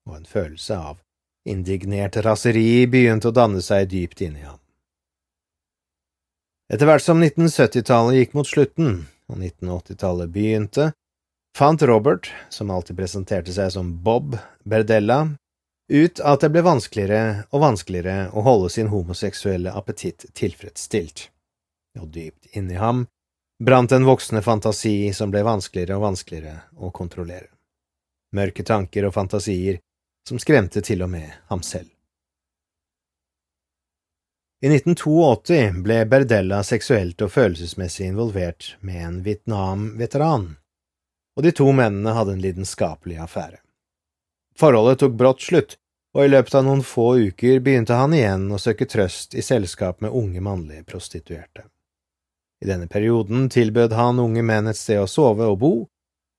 og 0.05 0.19
en 0.19 0.29
følelse 0.29 0.77
av 0.77 0.99
indignert 1.49 2.19
raseri 2.21 2.85
begynte 2.93 3.31
å 3.31 3.37
danne 3.39 3.65
seg 3.65 3.89
dypt 3.89 4.21
inni 4.21 4.45
ham. 4.45 4.59
Etter 6.69 6.85
hvert 6.93 7.09
som 7.09 7.25
1970-tallet 7.25 8.21
gikk 8.21 8.37
mot 8.37 8.53
slutten 8.53 8.93
og 9.33 9.41
1980-tallet 9.41 10.37
begynte, 10.37 10.91
fant 11.57 11.89
Robert, 11.89 12.29
som 12.53 12.69
alltid 12.69 13.01
presenterte 13.01 13.57
seg 13.57 13.73
som 13.73 13.97
Bob 14.05 14.37
Berdella, 14.69 15.23
ut 15.91 16.21
at 16.21 16.41
det 16.41 16.53
ble 16.55 16.63
vanskeligere 16.63 17.45
og 17.51 17.65
vanskeligere 17.65 18.31
å 18.31 18.45
holde 18.47 18.71
sin 18.71 18.91
homoseksuelle 18.93 19.73
appetitt 19.75 20.29
tilfredsstilt, 20.39 21.29
og 21.99 22.13
dypt 22.15 22.55
inni 22.57 22.79
ham 22.79 23.07
brant 23.61 23.93
en 23.93 24.07
voksende 24.07 24.43
fantasi 24.43 25.13
som 25.13 25.33
ble 25.35 25.43
vanskeligere 25.45 25.99
og 25.99 26.07
vanskeligere 26.07 26.61
å 26.79 26.91
kontrollere. 26.95 27.51
Mørke 28.33 28.63
tanker 28.63 29.09
og 29.09 29.15
fantasier 29.17 29.81
som 30.29 30.39
skremte 30.39 30.81
til 30.87 31.03
og 31.03 31.11
med 31.11 31.27
ham 31.51 31.65
selv. 31.67 31.91
I 34.63 34.69
1982 34.69 35.81
ble 35.83 36.03
Berdella 36.05 36.61
seksuelt 36.63 37.23
og 37.25 37.33
følelsesmessig 37.33 38.11
involvert 38.13 38.75
med 38.85 39.03
en 39.03 39.19
Vietnam-veteran, 39.25 40.47
og 41.37 41.45
de 41.47 41.53
to 41.57 41.71
mennene 41.73 42.13
hadde 42.13 42.37
en 42.37 42.43
lidenskapelig 42.45 43.17
affære. 43.25 43.63
Forholdet 44.61 45.01
tok 45.01 45.17
brått 45.17 45.41
slutt, 45.41 45.79
og 46.17 46.25
i 46.25 46.31
løpet 46.31 46.55
av 46.59 46.65
noen 46.67 46.83
få 46.87 47.13
uker 47.31 47.61
begynte 47.63 47.99
han 47.99 48.15
igjen 48.17 48.49
å 48.51 48.59
søke 48.59 48.89
trøst 48.91 49.37
i 49.39 49.45
selskap 49.47 50.01
med 50.03 50.15
unge 50.17 50.43
mannlige 50.43 50.85
prostituerte. 50.89 51.69
I 52.61 52.69
denne 52.69 52.91
perioden 52.91 53.49
tilbød 53.49 53.95
han 53.97 54.21
unge 54.21 54.43
menn 54.45 54.69
et 54.69 54.79
sted 54.79 55.01
å 55.01 55.09
sove 55.09 55.47
og 55.49 55.59
bo, 55.63 55.73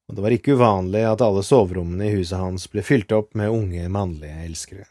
og 0.09 0.17
det 0.17 0.25
var 0.25 0.35
ikke 0.35 0.57
uvanlig 0.59 1.05
at 1.07 1.23
alle 1.23 1.41
soverommene 1.45 2.09
i 2.09 2.15
huset 2.17 2.37
hans 2.37 2.67
ble 2.69 2.83
fylt 2.85 3.13
opp 3.15 3.31
med 3.39 3.49
unge 3.49 3.87
mannlige 3.89 4.43
elskere. 4.45 4.87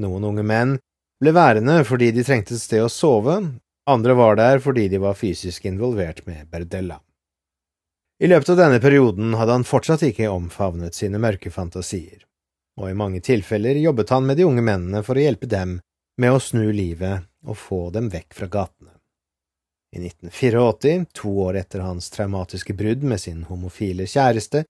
Noen 0.00 0.24
unge 0.30 0.44
menn 0.46 0.76
ble 1.20 1.34
værende 1.34 1.80
fordi 1.86 2.12
de 2.14 2.24
trengte 2.26 2.54
et 2.54 2.62
sted 2.62 2.84
å 2.84 2.92
sove, 2.92 3.40
andre 3.90 4.14
var 4.16 4.38
der 4.38 4.62
fordi 4.64 4.86
de 4.88 5.02
var 5.02 5.18
fysisk 5.18 5.66
involvert 5.68 6.22
med 6.28 6.46
Berdella. 6.50 7.00
I 8.22 8.30
løpet 8.30 8.54
av 8.54 8.60
denne 8.62 8.78
perioden 8.80 9.34
hadde 9.34 9.58
han 9.58 9.66
fortsatt 9.66 10.06
ikke 10.06 10.30
omfavnet 10.30 10.94
sine 10.96 11.18
mørke 11.20 11.50
fantasier, 11.52 12.22
og 12.80 12.90
i 12.90 12.96
mange 12.98 13.20
tilfeller 13.24 13.78
jobbet 13.78 14.10
han 14.10 14.26
med 14.26 14.38
de 14.38 14.46
unge 14.48 14.64
mennene 14.64 15.02
for 15.06 15.18
å 15.18 15.24
hjelpe 15.24 15.48
dem 15.50 15.78
med 16.20 16.34
å 16.34 16.42
snu 16.42 16.66
livet 16.72 17.26
og 17.46 17.58
få 17.58 17.80
dem 17.94 18.10
vekk 18.12 18.34
fra 18.34 18.48
gatene. 18.50 18.90
I 19.94 20.00
1984, 20.02 21.06
to 21.14 21.30
år 21.46 21.60
etter 21.60 21.84
hans 21.86 22.10
traumatiske 22.10 22.74
brudd 22.74 23.04
med 23.06 23.20
sin 23.22 23.44
homofile 23.46 24.08
kjæreste, 24.10 24.64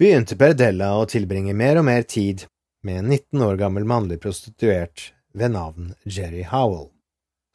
begynte 0.00 0.36
Berdella 0.36 0.94
å 0.96 1.04
tilbringe 1.08 1.52
mer 1.56 1.80
og 1.80 1.84
mer 1.88 2.06
tid 2.08 2.46
med 2.84 3.02
en 3.02 3.10
19 3.12 3.42
år 3.44 3.60
gammel 3.60 3.84
mannlig 3.84 4.20
prostituert 4.22 5.10
ved 5.36 5.52
navn 5.52 5.92
Jerry 6.04 6.46
Howell, 6.48 6.88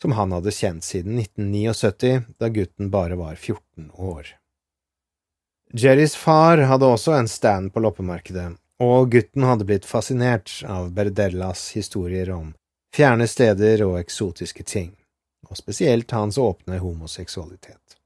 som 0.01 0.13
han 0.17 0.33
hadde 0.35 0.53
kjent 0.53 0.85
siden 0.85 1.17
1979, 1.23 2.21
da 2.37 2.49
gutten 2.53 2.93
bare 2.93 3.17
var 3.17 3.35
14 3.35 3.89
år. 3.97 4.35
Jerrys 5.73 6.15
far 6.19 6.61
hadde 6.67 6.85
også 6.85 7.15
en 7.15 7.29
stand 7.31 7.71
på 7.73 7.81
loppemarkedet, 7.81 8.51
og 8.81 9.11
gutten 9.13 9.45
hadde 9.45 9.67
blitt 9.69 9.85
fascinert 9.85 10.63
av 10.65 10.89
Berdellas 10.95 11.69
historier 11.75 12.31
om 12.33 12.53
fjerne 12.95 13.27
steder 13.29 13.83
og 13.85 13.99
eksotiske 13.99 14.65
ting, 14.67 14.91
og 15.49 15.59
spesielt 15.59 16.11
hans 16.11 16.39
åpne 16.41 16.79
homoseksualitet. 16.81 17.97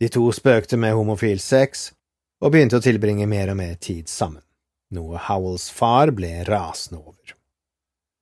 De 0.00 0.08
to 0.08 0.26
spøkte 0.32 0.78
med 0.80 0.94
homofil 0.96 1.40
sex 1.40 1.90
og 2.40 2.54
begynte 2.54 2.80
å 2.80 2.84
tilbringe 2.84 3.26
mer 3.28 3.52
og 3.52 3.60
mer 3.60 3.74
tid 3.80 4.08
sammen, 4.08 4.42
noe 4.92 5.20
Howells 5.28 5.68
far 5.72 6.12
ble 6.16 6.32
rasende 6.48 7.00
over. 7.00 7.36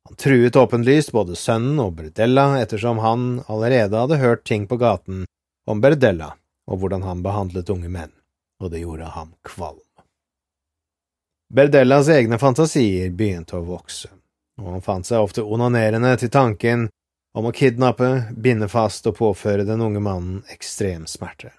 Han 0.09 0.17
truet 0.17 0.57
åpenlyst 0.57 1.13
både 1.13 1.37
sønnen 1.37 1.83
og 1.85 1.99
Berdella 1.99 2.47
ettersom 2.63 3.03
han 3.05 3.27
allerede 3.47 3.99
hadde 3.99 4.23
hørt 4.23 4.47
ting 4.49 4.65
på 4.71 4.79
gaten 4.81 5.27
om 5.69 5.83
Berdella 5.85 6.33
og 6.69 6.81
hvordan 6.81 7.05
han 7.05 7.25
behandlet 7.25 7.71
unge 7.73 7.91
menn, 7.93 8.15
og 8.63 8.73
det 8.73 8.83
gjorde 8.85 9.11
ham 9.13 9.35
kvalm. 9.47 9.88
Berdellas 11.55 12.09
egne 12.13 12.37
fantasier 12.39 13.11
begynte 13.11 13.57
å 13.57 13.65
vokse, 13.65 14.11
og 14.61 14.67
han 14.75 14.85
fant 14.85 15.09
seg 15.09 15.25
ofte 15.25 15.41
onanerende 15.43 16.11
til 16.21 16.29
tanken 16.29 16.89
om 17.33 17.49
å 17.49 17.55
kidnappe, 17.57 18.11
binde 18.37 18.69
fast 18.69 19.09
og 19.09 19.17
påføre 19.17 19.65
den 19.65 19.81
unge 19.81 20.03
mannen 20.05 20.43
ekstrem 20.53 21.07
smerte. 21.09 21.55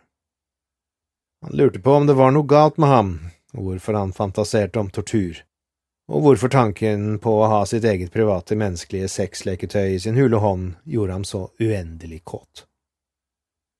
Han 1.41 1.57
lurte 1.57 1.81
på 1.81 1.97
om 1.97 2.05
det 2.05 2.17
var 2.19 2.35
noe 2.35 2.45
galt 2.45 2.77
med 2.77 2.93
ham, 2.93 3.11
hvorfor 3.57 3.97
han 3.97 4.13
fantaserte 4.13 4.77
om 4.77 4.93
tortur, 4.93 5.41
og 6.09 6.25
hvorfor 6.25 6.53
tanken 6.53 7.15
på 7.23 7.35
å 7.39 7.49
ha 7.49 7.65
sitt 7.69 7.85
eget 7.87 8.13
private 8.13 8.57
menneskelige 8.59 9.09
sexleketøy 9.09 9.95
i 9.95 10.01
sin 10.05 10.19
hule 10.19 10.41
hånd 10.43 10.73
gjorde 10.85 11.17
ham 11.17 11.25
så 11.25 11.47
uendelig 11.57 12.23
kåt. 12.29 12.65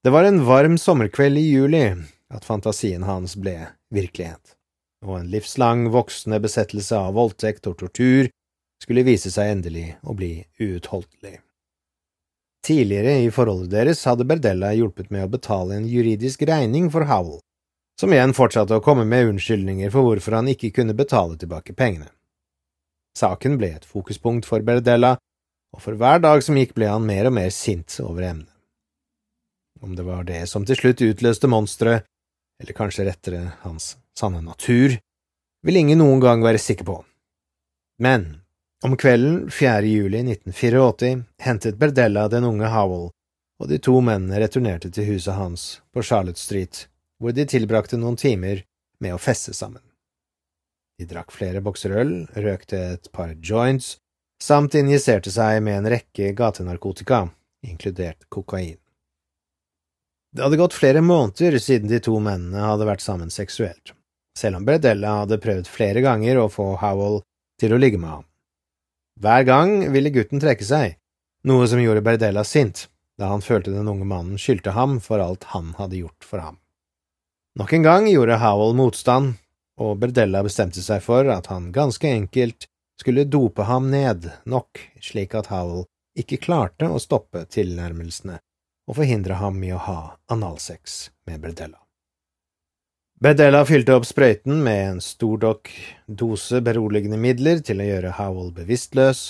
Det 0.02 0.10
var 0.16 0.26
en 0.26 0.46
varm 0.48 0.78
sommerkveld 0.82 1.38
i 1.38 1.50
juli 1.52 1.84
at 2.34 2.46
fantasien 2.48 3.04
hans 3.04 3.36
ble 3.38 3.58
virkelighet, 3.94 4.56
og 5.06 5.20
en 5.20 5.30
livslang, 5.32 5.88
voksende 5.94 6.40
besettelse 6.44 6.98
av 6.98 7.16
voldtekt 7.16 7.68
og 7.70 7.78
tortur 7.80 8.30
skulle 8.84 9.06
vise 9.08 9.32
seg 9.32 9.54
endelig 9.56 9.86
å 10.04 10.16
bli 10.16 10.34
uutholdelig. 10.60 11.40
Tidligere 12.66 13.16
i 13.24 13.32
forholdet 13.32 13.72
deres 13.72 14.04
hadde 14.08 14.28
Berdella 14.28 14.74
hjulpet 14.76 15.12
med 15.14 15.26
å 15.26 15.32
betale 15.32 15.78
en 15.78 15.88
juridisk 15.88 16.44
regning 16.48 16.90
for 16.92 17.08
Howell, 17.08 17.40
som 18.00 18.12
igjen 18.14 18.36
fortsatte 18.36 18.76
å 18.76 18.84
komme 18.84 19.06
med 19.08 19.34
unnskyldninger 19.34 19.92
for 19.94 20.08
hvorfor 20.08 20.38
han 20.40 20.52
ikke 20.52 20.74
kunne 20.76 20.96
betale 20.96 21.40
tilbake 21.40 21.76
pengene. 21.76 22.12
Saken 23.18 23.58
ble 23.60 23.74
et 23.80 23.88
fokuspunkt 23.88 24.48
for 24.48 24.64
Berdella, 24.64 25.16
og 25.76 25.84
for 25.84 26.00
hver 26.00 26.22
dag 26.24 26.44
som 26.44 26.58
gikk 26.58 26.76
ble 26.76 26.88
han 26.90 27.08
mer 27.08 27.30
og 27.30 27.36
mer 27.36 27.52
sint 27.54 28.00
over 28.04 28.26
emnet. 28.32 28.52
Om 29.80 29.96
det 29.96 30.04
var 30.04 30.26
det 30.28 30.44
som 30.52 30.66
til 30.68 30.76
slutt 30.76 31.04
utløste 31.06 31.48
monsteret, 31.48 32.08
eller 32.60 32.76
kanskje 32.76 33.06
rettere 33.08 33.44
hans 33.64 33.94
sanne 34.20 34.44
natur, 34.44 34.98
vil 35.64 35.80
ingen 35.80 36.02
noen 36.04 36.22
gang 36.24 36.44
være 36.44 36.62
sikker 36.62 36.88
på. 36.88 36.98
Men 38.00 38.42
om 38.84 38.96
kvelden 39.00 39.50
4. 39.52 39.82
juli 39.88 40.22
1984 40.24 41.24
hentet 41.44 41.80
Berdella 41.80 42.28
den 42.32 42.48
unge 42.48 42.70
Howell, 42.72 43.10
og 43.60 43.68
de 43.68 43.80
to 43.84 43.98
mennene 44.00 44.40
returnerte 44.40 44.92
til 44.96 45.10
huset 45.14 45.36
hans 45.36 45.68
på 45.92 46.04
Charlotte 46.04 46.40
Street, 46.40 46.86
hvor 47.20 47.36
de 47.36 47.44
tilbrakte 47.44 48.00
noen 48.00 48.16
timer 48.20 48.64
med 49.04 49.16
å 49.16 49.20
feste 49.20 49.52
sammen. 49.56 49.84
De 51.00 51.08
drakk 51.08 51.32
flere 51.32 51.64
bokser 51.64 51.96
øl, 51.96 52.14
røkte 52.36 52.80
et 52.96 53.12
par 53.16 53.34
joints, 53.36 53.98
samt 54.44 54.76
injiserte 54.80 55.32
seg 55.32 55.60
med 55.64 55.82
en 55.82 55.92
rekke 55.92 56.32
gatenarkotika, 56.36 57.26
inkludert 57.68 58.28
kokain. 58.32 58.78
Det 60.32 60.44
hadde 60.46 60.60
gått 60.62 60.76
flere 60.78 61.02
måneder 61.04 61.58
siden 61.60 61.90
de 61.92 62.00
to 62.04 62.16
mennene 62.24 62.64
hadde 62.64 62.88
vært 62.88 63.04
sammen 63.04 63.32
seksuelt, 63.34 63.96
selv 64.40 64.60
om 64.60 64.66
Bredella 64.68 65.20
hadde 65.22 65.42
prøvd 65.44 65.68
flere 65.68 66.04
ganger 66.06 66.40
å 66.40 66.50
få 66.52 66.72
Howell 66.80 67.22
til 67.60 67.76
å 67.76 67.82
ligge 67.82 68.00
med 68.00 68.14
ham. 68.14 68.26
Hver 69.20 69.44
gang 69.44 69.74
ville 69.92 70.14
gutten 70.16 70.40
trekke 70.40 70.64
seg, 70.64 70.96
noe 71.44 71.68
som 71.68 71.82
gjorde 71.84 72.06
Berdella 72.06 72.46
sint, 72.48 72.88
da 73.20 73.34
han 73.34 73.44
følte 73.44 73.74
den 73.76 73.88
unge 73.92 74.08
mannen 74.08 74.40
skyldte 74.40 74.72
ham 74.78 74.98
for 75.04 75.20
alt 75.20 75.50
han 75.52 75.74
hadde 75.76 76.00
gjort 76.00 76.24
for 76.24 76.40
ham. 76.40 76.60
Nok 77.60 77.74
en 77.76 77.84
gang 77.84 78.08
gjorde 78.08 78.40
Howell 78.40 78.76
motstand, 78.80 79.36
og 79.80 80.00
Berdella 80.00 80.44
bestemte 80.44 80.84
seg 80.84 81.04
for 81.04 81.28
at 81.32 81.50
han 81.52 81.72
ganske 81.76 82.08
enkelt 82.08 82.70
skulle 83.00 83.28
dope 83.28 83.64
ham 83.68 83.90
ned 83.92 84.28
nok 84.48 84.80
slik 85.04 85.36
at 85.40 85.52
Howell 85.52 85.86
ikke 86.20 86.42
klarte 86.44 86.88
å 86.92 87.00
stoppe 87.00 87.46
tilnærmelsene 87.48 88.40
og 88.90 88.98
forhindre 88.98 89.40
ham 89.40 89.60
i 89.64 89.72
å 89.76 89.84
ha 89.84 90.00
analsex 90.34 91.06
med 91.30 91.44
Berdella. 91.44 91.79
Bedella 93.20 93.66
fylte 93.68 93.98
opp 94.00 94.06
sprøyten 94.08 94.62
med 94.64 94.78
en 94.80 95.00
stor 95.04 95.42
dokk 95.42 95.68
dose 96.08 96.62
beroligende 96.64 97.18
midler 97.20 97.60
til 97.60 97.82
å 97.84 97.88
gjøre 97.88 98.14
Howell 98.16 98.54
bevisstløs, 98.56 99.24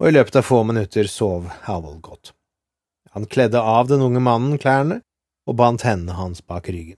og 0.00 0.08
i 0.08 0.14
løpet 0.14 0.38
av 0.40 0.46
få 0.48 0.62
minutter 0.64 1.10
sov 1.12 1.50
Howell 1.66 1.98
godt. 2.00 2.32
Han 3.12 3.28
kledde 3.28 3.60
av 3.60 3.90
den 3.90 4.00
unge 4.06 4.22
mannen 4.24 4.56
klærne 4.62 5.02
og 5.44 5.58
bandt 5.60 5.84
hendene 5.84 6.16
hans 6.16 6.40
bak 6.40 6.70
ryggen. 6.72 6.96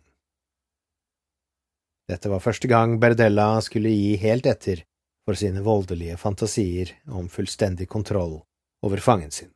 Dette 2.07 2.31
var 2.31 2.45
første 2.45 2.71
gang 2.71 3.01
Berdella 3.03 3.57
skulle 3.67 3.91
gi 3.91 4.15
helt 4.23 4.47
etter 4.47 4.85
for 5.27 5.35
sine 5.39 5.65
voldelige 5.67 6.21
fantasier 6.23 6.95
om 7.11 7.27
fullstendig 7.33 7.89
kontroll 7.91 8.39
over 8.87 9.03
fangen 9.03 9.35
sin. 9.35 9.51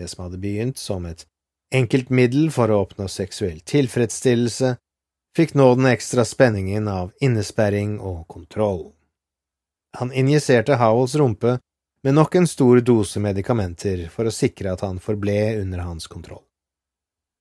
Det 0.00 0.08
som 0.08 0.24
hadde 0.24 0.40
begynt 0.40 0.80
som 0.80 1.04
et 1.04 1.26
enkelt 1.74 2.08
middel 2.08 2.48
for 2.54 2.72
å 2.72 2.80
oppnå 2.86 3.12
seksuell 3.12 3.60
tilfredsstillelse, 3.60 4.76
fikk 5.36 5.54
nå 5.54 5.74
den 5.74 5.86
ekstra 5.90 6.24
spenningen 6.24 6.88
av 6.88 7.12
innesperring 7.20 7.98
og 8.00 8.24
kontroll. 8.28 8.92
Han 9.98 10.12
injiserte 10.12 10.78
Howells 10.80 11.14
rumpe 11.14 11.58
med 12.02 12.14
nok 12.14 12.34
en 12.34 12.46
stor 12.48 12.80
dose 12.80 13.20
medikamenter 13.20 14.06
for 14.12 14.28
å 14.28 14.32
sikre 14.32 14.72
at 14.72 14.84
han 14.84 15.00
forble 15.02 15.60
under 15.60 15.84
hans 15.84 16.06
kontroll. 16.06 16.44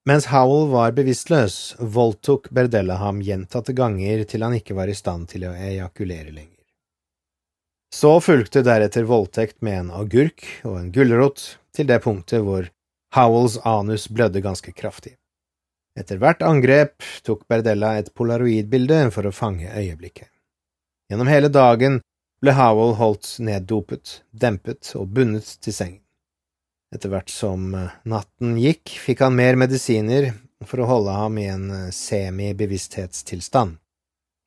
Mens 0.06 0.28
Howell 0.30 0.68
var 0.70 0.94
bevisstløs, 0.94 1.76
voldtok 1.80 2.52
Berdella 2.54 3.00
ham 3.02 3.24
gjentatte 3.26 3.74
ganger 3.74 4.24
til 4.30 4.44
han 4.46 4.54
ikke 4.60 4.78
var 4.78 4.92
i 4.92 4.98
stand 4.98 5.32
til 5.32 5.48
å 5.50 5.56
ejakulere 5.56 6.30
lenger. 6.30 6.52
Så 7.96 8.20
fulgte 8.22 8.62
deretter 8.66 9.08
voldtekt 9.08 9.62
med 9.66 9.80
en 9.80 9.92
agurk 9.96 10.44
og 10.68 10.80
en 10.82 10.92
gulrot 10.94 11.46
til 11.74 11.88
det 11.90 12.02
punktet 12.04 12.44
hvor 12.46 12.68
Howells 13.16 13.58
anus 13.64 14.10
blødde 14.12 14.44
ganske 14.44 14.76
kraftig. 14.76 15.16
Etter 15.96 16.20
hvert 16.20 16.44
angrep 16.44 17.04
tok 17.24 17.46
Berdella 17.48 17.94
et 18.00 18.12
polaroidbilde 18.14 19.06
for 19.16 19.28
å 19.28 19.36
fange 19.36 19.72
øyeblikket. 19.72 20.28
Gjennom 21.10 21.30
hele 21.32 21.52
dagen 21.54 22.02
ble 22.44 22.56
Howell 22.58 22.98
holdt 23.00 23.38
neddopet, 23.40 24.20
dempet 24.36 24.92
og 25.00 25.14
bundet 25.16 25.56
til 25.64 25.76
sengen. 25.76 26.02
Etter 26.94 27.12
hvert 27.12 27.32
som 27.32 27.74
eh, 27.76 27.94
natten 28.08 28.58
gikk, 28.62 28.92
fikk 29.02 29.24
han 29.26 29.36
mer 29.36 29.58
medisiner 29.60 30.30
for 30.66 30.82
å 30.82 30.90
holde 30.90 31.16
ham 31.16 31.40
i 31.42 31.48
en 31.52 31.66
eh, 31.74 31.88
semi-bevissthetstilstand, 31.96 33.80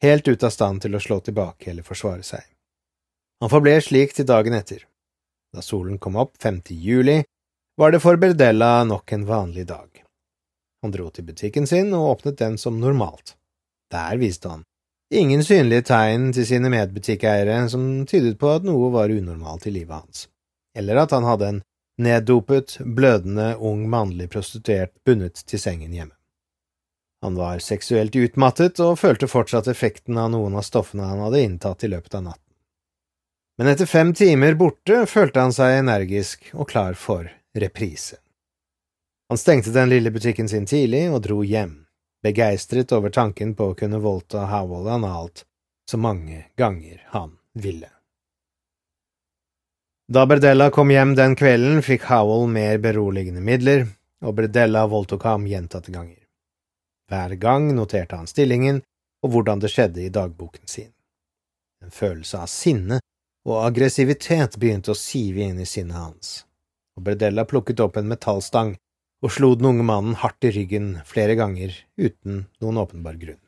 helt 0.05 0.29
ute 0.29 0.49
av 0.49 0.55
stand 0.55 0.85
til 0.85 0.97
å 0.97 1.03
slå 1.03 1.21
tilbake 1.25 1.73
eller 1.73 1.87
forsvare 1.87 2.25
seg. 2.27 2.45
Han 3.43 3.53
forble 3.53 3.77
slik 3.85 4.15
til 4.17 4.27
dagen 4.29 4.57
etter. 4.57 4.85
Da 5.55 5.65
solen 5.65 5.99
kom 6.03 6.19
opp 6.21 6.37
5. 6.43 6.63
juli, 6.77 7.23
var 7.79 7.95
det 7.95 8.03
for 8.03 8.19
Berdella 8.21 8.83
nok 8.85 9.13
en 9.15 9.27
vanlig 9.29 9.69
dag. 9.69 9.88
Han 10.83 10.95
dro 10.95 11.09
til 11.11 11.27
butikken 11.27 11.67
sin 11.67 11.93
og 11.97 12.11
åpnet 12.13 12.39
den 12.39 12.59
som 12.59 12.81
normalt. 12.81 13.35
Der 13.93 14.17
viste 14.21 14.49
han 14.53 14.65
ingen 15.11 15.45
synlige 15.45 15.87
tegn 15.89 16.33
til 16.37 16.47
sine 16.47 16.69
medbutikkeiere 16.73 17.63
som 17.73 18.05
tydet 18.07 18.37
på 18.41 18.51
at 18.53 18.67
noe 18.69 18.91
var 18.93 19.13
unormalt 19.13 19.67
i 19.67 19.73
livet 19.73 19.97
hans, 19.97 20.27
eller 20.77 21.01
at 21.05 21.15
han 21.17 21.25
hadde 21.25 21.49
en 21.49 21.63
neddopet, 21.99 22.77
blødende, 22.85 23.55
ung 23.57 23.89
mannlig 23.91 24.29
prostituert 24.31 24.93
bundet 25.05 25.41
til 25.49 25.61
sengen 25.61 25.95
hjemme. 25.97 26.15
Han 27.25 27.35
var 27.35 27.59
seksuelt 27.59 28.15
utmattet 28.15 28.79
og 28.85 29.01
følte 29.01 29.27
fortsatt 29.27 29.67
effekten 29.73 30.19
av 30.21 30.31
noen 30.31 30.55
av 30.55 30.63
stoffene 30.63 31.09
han 31.09 31.25
hadde 31.25 31.43
inntatt 31.43 31.83
i 31.83 31.91
løpet 31.91 32.15
av 32.15 32.29
natten. 32.29 32.45
Men 33.59 33.73
etter 33.73 33.91
fem 33.91 34.13
timer 34.15 34.55
borte 34.55 35.03
følte 35.11 35.43
han 35.43 35.55
seg 35.55 35.81
energisk 35.81 36.53
og 36.55 36.69
klar 36.71 36.95
for 36.95 37.27
reprise. 37.59 38.21
Han 39.29 39.39
stengte 39.39 39.71
den 39.71 39.89
lille 39.89 40.11
butikken 40.11 40.49
sin 40.49 40.67
tidlig 40.67 41.11
og 41.13 41.23
dro 41.23 41.43
hjem, 41.45 41.85
begeistret 42.25 42.93
over 42.97 43.13
tanken 43.13 43.55
på 43.55 43.71
å 43.71 43.77
kunne 43.77 44.01
voldta 44.01 44.47
Howell 44.49 44.89
analt 44.89 45.45
så 45.91 46.01
mange 46.01 46.47
ganger 46.57 47.03
han 47.13 47.37
ville. 47.53 47.91
Da 50.09 50.25
Berdella 50.27 50.71
kom 50.71 50.89
hjem 50.91 51.13
den 51.15 51.37
kvelden, 51.37 51.83
fikk 51.85 52.07
Howell 52.09 52.49
mer 52.49 52.79
beroligende 52.81 53.45
midler, 53.45 53.85
og 54.25 54.35
Berdella 54.41 54.87
voldtok 54.89 55.27
ham 55.29 55.45
gjentatte 55.47 55.93
ganger. 55.93 56.25
Hver 57.09 57.37
gang 57.37 57.69
noterte 57.77 58.17
han 58.17 58.29
stillingen 58.29 58.81
og 59.25 59.33
hvordan 59.35 59.61
det 59.61 59.73
skjedde 59.73 60.07
i 60.07 60.13
dagboken 60.13 60.65
sin. 60.65 60.91
En 61.85 61.93
følelse 61.93 62.41
av 62.41 62.49
sinne 62.49 63.01
og 63.49 63.61
aggressivitet 63.67 64.57
begynte 64.57 64.93
å 64.93 64.99
sive 64.99 65.45
inn 65.45 65.61
i 65.61 65.69
sinnet 65.69 65.97
hans, 65.97 66.33
og 66.97 67.05
Berdella 67.05 67.45
plukket 67.49 67.81
opp 67.85 68.01
en 68.01 68.09
metallstang 68.09 68.75
og 69.25 69.33
slo 69.35 69.55
den 69.59 69.67
unge 69.73 69.85
mannen 69.87 70.17
hardt 70.21 70.45
i 70.47 70.53
ryggen 70.55 70.99
flere 71.07 71.35
ganger 71.39 71.75
uten 71.97 72.45
noen 72.63 72.81
åpenbar 72.85 73.19
grunn. 73.19 73.41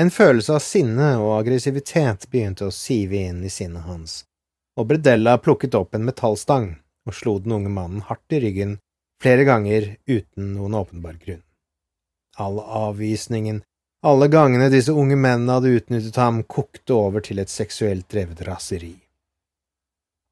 En 0.00 0.10
følelse 0.10 0.56
av 0.56 0.62
sinne 0.64 1.12
og 1.22 1.36
aggressivitet 1.38 2.26
begynte 2.30 2.66
å 2.66 2.74
sive 2.74 3.20
inn 3.28 3.44
i 3.46 3.52
sinnet 3.52 3.86
hans, 3.86 4.24
og 4.74 4.88
Bredella 4.90 5.36
plukket 5.38 5.76
opp 5.78 5.94
en 5.94 6.06
metallstang 6.08 6.72
og 7.06 7.14
slo 7.14 7.36
den 7.38 7.54
unge 7.58 7.70
mannen 7.70 8.02
hardt 8.08 8.34
i 8.34 8.40
ryggen 8.42 8.78
flere 9.22 9.46
ganger 9.46 9.94
uten 10.10 10.50
noen 10.56 10.74
åpenbar 10.74 11.20
grunn. 11.20 11.44
All 12.36 12.58
avvisningen, 12.58 13.62
alle 14.04 14.28
gangene 14.28 14.66
disse 14.72 14.92
unge 14.92 15.16
mennene 15.16 15.60
hadde 15.60 15.76
utnyttet 15.78 16.18
ham, 16.18 16.42
kokte 16.42 16.96
over 16.96 17.22
til 17.24 17.38
et 17.38 17.52
seksuelt 17.52 18.08
drevet 18.10 18.42
raseri. 18.44 18.96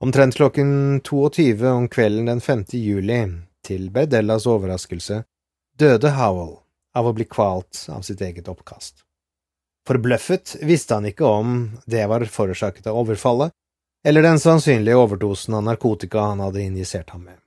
Omtrent 0.03 0.35
klokken 0.35 1.01
22 1.07 1.69
om 1.71 1.87
kvelden 1.89 2.27
den 2.27 2.43
5. 2.43 2.65
juli 2.75 3.21
til 3.67 3.89
Berdellas 3.95 4.47
overraskelse 4.47 5.23
døde 5.79 6.13
Howell 6.19 6.59
av 6.95 7.09
å 7.09 7.15
bli 7.17 7.25
kvalt 7.25 7.87
av 7.93 8.05
sitt 8.07 8.21
eget 8.21 8.49
oppkast. 8.53 9.05
Forbløffet 9.89 10.57
visste 10.63 10.95
han 10.95 11.09
ikke 11.09 11.27
om 11.27 11.57
det 11.91 12.05
var 12.07 12.25
forårsaket 12.31 12.87
av 12.87 12.99
overfallet, 13.03 13.51
eller 14.07 14.23
den 14.23 14.39
sannsynlige 14.43 14.99
overdosen 14.99 15.55
av 15.55 15.65
narkotika 15.67 16.29
han 16.31 16.43
hadde 16.43 16.63
injisert 16.63 17.11
ham 17.11 17.25
med. 17.31 17.39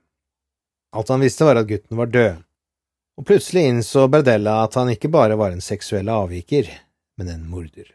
Alt 0.96 1.08
han 1.12 1.20
visste, 1.20 1.44
var 1.44 1.60
at 1.60 1.68
gutten 1.68 1.96
var 1.96 2.12
død, 2.12 2.42
og 3.16 3.26
plutselig 3.28 3.66
innså 3.70 4.06
Berdella 4.12 4.62
at 4.64 4.76
han 4.76 4.92
ikke 4.92 5.12
bare 5.12 5.36
var 5.36 5.52
en 5.52 5.64
seksuell 5.64 6.08
avviker, 6.12 6.68
men 7.16 7.32
en 7.32 7.44
morder. 7.48 7.92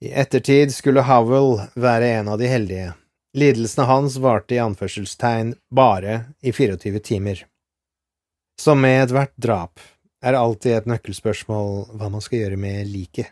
I 0.00 0.12
ettertid 0.16 0.72
skulle 0.72 1.04
Howell 1.04 1.58
være 1.76 2.08
en 2.20 2.28
av 2.32 2.40
de 2.40 2.48
heldige. 2.48 2.92
Lidelsene 3.36 3.86
hans 3.86 4.16
varte 4.16 4.54
i 4.54 4.58
anførselstegn 4.58 5.54
bare 5.70 6.24
i 6.40 6.52
24 6.52 6.98
timer. 6.98 7.46
Som 8.60 8.80
med 8.80 9.04
ethvert 9.04 9.36
drap 9.36 9.78
er 10.24 10.34
alltid 10.34 10.72
et 10.74 10.88
nøkkelspørsmål 10.90 11.92
hva 11.94 12.08
man 12.10 12.24
skal 12.24 12.42
gjøre 12.42 12.58
med 12.58 12.88
liket, 12.90 13.30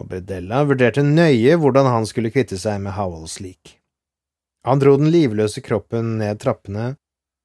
og 0.00 0.10
Bredella 0.10 0.64
vurderte 0.66 1.04
nøye 1.06 1.54
hvordan 1.62 1.86
han 1.86 2.08
skulle 2.10 2.32
kvitte 2.34 2.58
seg 2.58 2.82
med 2.82 2.96
Howells 2.98 3.38
lik. 3.38 3.76
Han 4.66 4.82
dro 4.82 4.96
den 4.98 5.12
livløse 5.14 5.62
kroppen 5.62 6.16
ned 6.18 6.42
trappene 6.42 6.96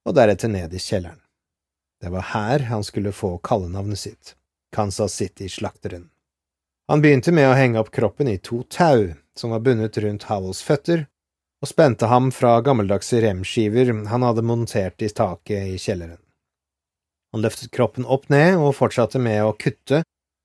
og 0.10 0.18
deretter 0.18 0.50
ned 0.50 0.74
i 0.74 0.82
kjelleren. 0.82 1.22
Det 2.02 2.10
var 2.10 2.32
her 2.32 2.66
han 2.72 2.84
skulle 2.88 3.14
få 3.14 3.36
kallenavnet 3.46 4.00
sitt, 4.00 4.34
Kansas 4.74 5.14
City-slakteren. 5.22 6.10
Han 6.90 7.06
begynte 7.06 7.30
med 7.36 7.46
å 7.46 7.54
henge 7.54 7.78
opp 7.78 7.94
kroppen 7.94 8.32
i 8.32 8.40
to 8.42 8.64
tau 8.74 9.12
som 9.38 9.54
var 9.54 9.62
bundet 9.62 10.02
rundt 10.02 10.26
Howells 10.32 10.66
føtter, 10.66 11.06
og 11.60 11.68
spente 11.68 12.08
ham 12.08 12.32
fra 12.32 12.60
gammeldagse 12.64 13.20
remskiver 13.24 13.92
han 14.12 14.24
hadde 14.24 14.46
montert 14.46 15.02
i 15.04 15.10
taket 15.12 15.76
i 15.76 15.78
kjelleren. 15.78 16.20
Han 17.34 17.44
løftet 17.44 17.72
kroppen 17.76 18.08
opp 18.10 18.30
ned 18.32 18.58
og 18.58 18.78
fortsatte 18.78 19.20
med 19.22 19.44
å 19.44 19.54
kutte 19.60 20.02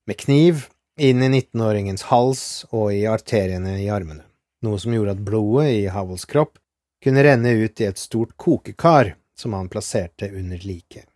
med 0.09 0.20
kniv 0.20 0.66
inn 1.00 1.22
i 1.22 1.31
19-åringens 1.31 2.07
hals 2.11 2.42
og 2.70 2.92
i 2.94 3.05
arteriene 3.09 3.79
i 3.81 3.88
armene, 3.90 4.27
noe 4.62 4.79
som 4.79 4.92
gjorde 4.94 5.16
at 5.16 5.24
blodet 5.24 5.70
i 5.79 5.87
Havels 5.90 6.27
kropp 6.29 6.59
kunne 7.05 7.24
renne 7.24 7.55
ut 7.57 7.81
i 7.81 7.88
et 7.88 8.00
stort 8.00 8.37
kokekar 8.37 9.14
som 9.38 9.57
han 9.57 9.70
plasserte 9.72 10.31
under 10.31 10.61
liket. 10.62 11.07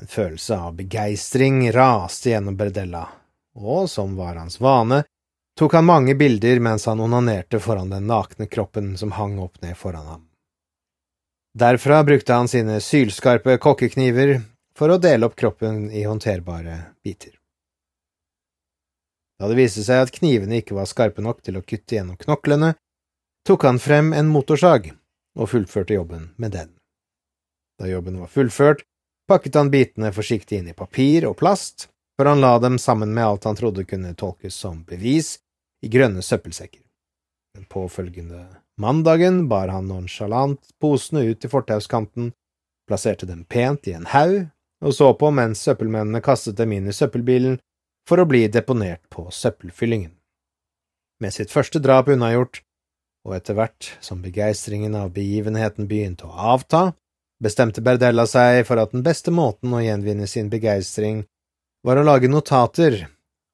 En 0.00 0.08
følelse 0.08 0.56
av 0.56 0.76
begeistring 0.78 1.62
raste 1.74 2.30
gjennom 2.32 2.56
Berdella, 2.56 3.06
og 3.58 3.88
som 3.90 4.14
var 4.16 4.38
hans 4.40 4.60
vane, 4.60 5.02
tok 5.60 5.72
han 5.72 5.84
mange 5.84 6.14
bilder 6.14 6.60
mens 6.60 6.86
han 6.86 7.00
onanerte 7.00 7.58
foran 7.60 7.90
den 7.90 8.06
nakne 8.08 8.46
kroppen 8.46 8.94
som 8.96 9.10
hang 9.12 9.34
opp 9.38 9.58
ned 9.60 9.76
foran 9.76 10.06
ham. 10.06 10.22
Derfra 11.52 11.98
brukte 12.04 12.32
han 12.32 12.48
sine 12.48 12.78
sylskarpe 12.80 13.58
kokkekniver 13.60 14.38
for 14.72 14.88
å 14.88 14.96
dele 14.96 15.28
opp 15.28 15.36
kroppen 15.36 15.90
i 15.92 16.06
håndterbare 16.08 16.78
biter. 17.04 17.34
Da 19.36 19.50
det 19.52 19.58
viste 19.58 19.84
seg 19.84 20.06
at 20.06 20.14
knivene 20.14 20.62
ikke 20.62 20.78
var 20.78 20.88
skarpe 20.88 21.20
nok 21.20 21.44
til 21.44 21.60
å 21.60 21.62
kutte 21.66 21.98
gjennom 21.98 22.16
knoklene, 22.16 22.72
tok 23.44 23.68
han 23.68 23.82
frem 23.84 24.14
en 24.16 24.32
motorsag 24.32 24.88
og 25.36 25.52
fullførte 25.52 25.98
jobben 25.98 26.30
med 26.40 26.56
den. 26.56 26.72
Da 27.76 27.92
jobben 27.92 28.16
var 28.24 28.32
fullført, 28.32 28.80
pakket 29.28 29.60
han 29.60 29.68
bitene 29.76 30.16
forsiktig 30.16 30.62
inn 30.62 30.72
i 30.72 30.78
papir 30.80 31.28
og 31.28 31.36
plast, 31.44 31.90
før 32.16 32.32
han 32.32 32.40
la 32.40 32.56
dem 32.64 32.80
sammen 32.80 33.12
med 33.12 33.26
alt 33.26 33.44
han 33.44 33.60
trodde 33.60 33.84
kunne 33.84 34.16
tolkes 34.16 34.56
som 34.56 34.80
bevis, 34.88 35.36
i 35.84 35.90
grønne 35.92 36.22
søppelsekker. 36.22 36.82
Den 37.56 37.66
påfølgende 37.70 38.46
Mandagen 38.80 39.44
bar 39.48 39.68
han 39.68 39.90
nonsjalant 39.90 40.62
posene 40.80 41.26
ut 41.28 41.40
til 41.42 41.52
fortauskanten, 41.52 42.30
plasserte 42.88 43.26
dem 43.28 43.44
pent 43.44 43.88
i 43.90 43.96
en 43.96 44.08
haug 44.08 44.48
og 44.80 44.94
så 44.96 45.10
på 45.14 45.30
mens 45.34 45.60
søppelmennene 45.66 46.22
kastet 46.24 46.56
dem 46.60 46.72
inn 46.72 46.88
i 46.88 46.96
søppelbilen 46.96 47.58
for 48.08 48.22
å 48.22 48.28
bli 48.28 48.46
deponert 48.48 49.02
på 49.12 49.26
søppelfyllingen. 49.34 50.12
Med 51.20 51.36
sitt 51.36 51.52
første 51.52 51.82
drap 51.84 52.08
unnagjort, 52.08 52.62
og 53.28 53.36
etter 53.36 53.56
hvert 53.58 53.90
som 54.00 54.22
begeistringen 54.24 54.96
av 54.96 55.12
begivenheten 55.12 55.88
begynte 55.88 56.24
å 56.24 56.54
avta, 56.54 56.94
bestemte 57.44 57.84
Berdella 57.84 58.24
seg 58.28 58.64
for 58.68 58.80
at 58.80 58.94
den 58.94 59.04
beste 59.04 59.32
måten 59.32 59.74
å 59.76 59.82
gjenvinne 59.84 60.28
sin 60.28 60.48
begeistring 60.52 61.26
var 61.84 62.00
å 62.00 62.06
lage 62.06 62.28
notater 62.32 63.02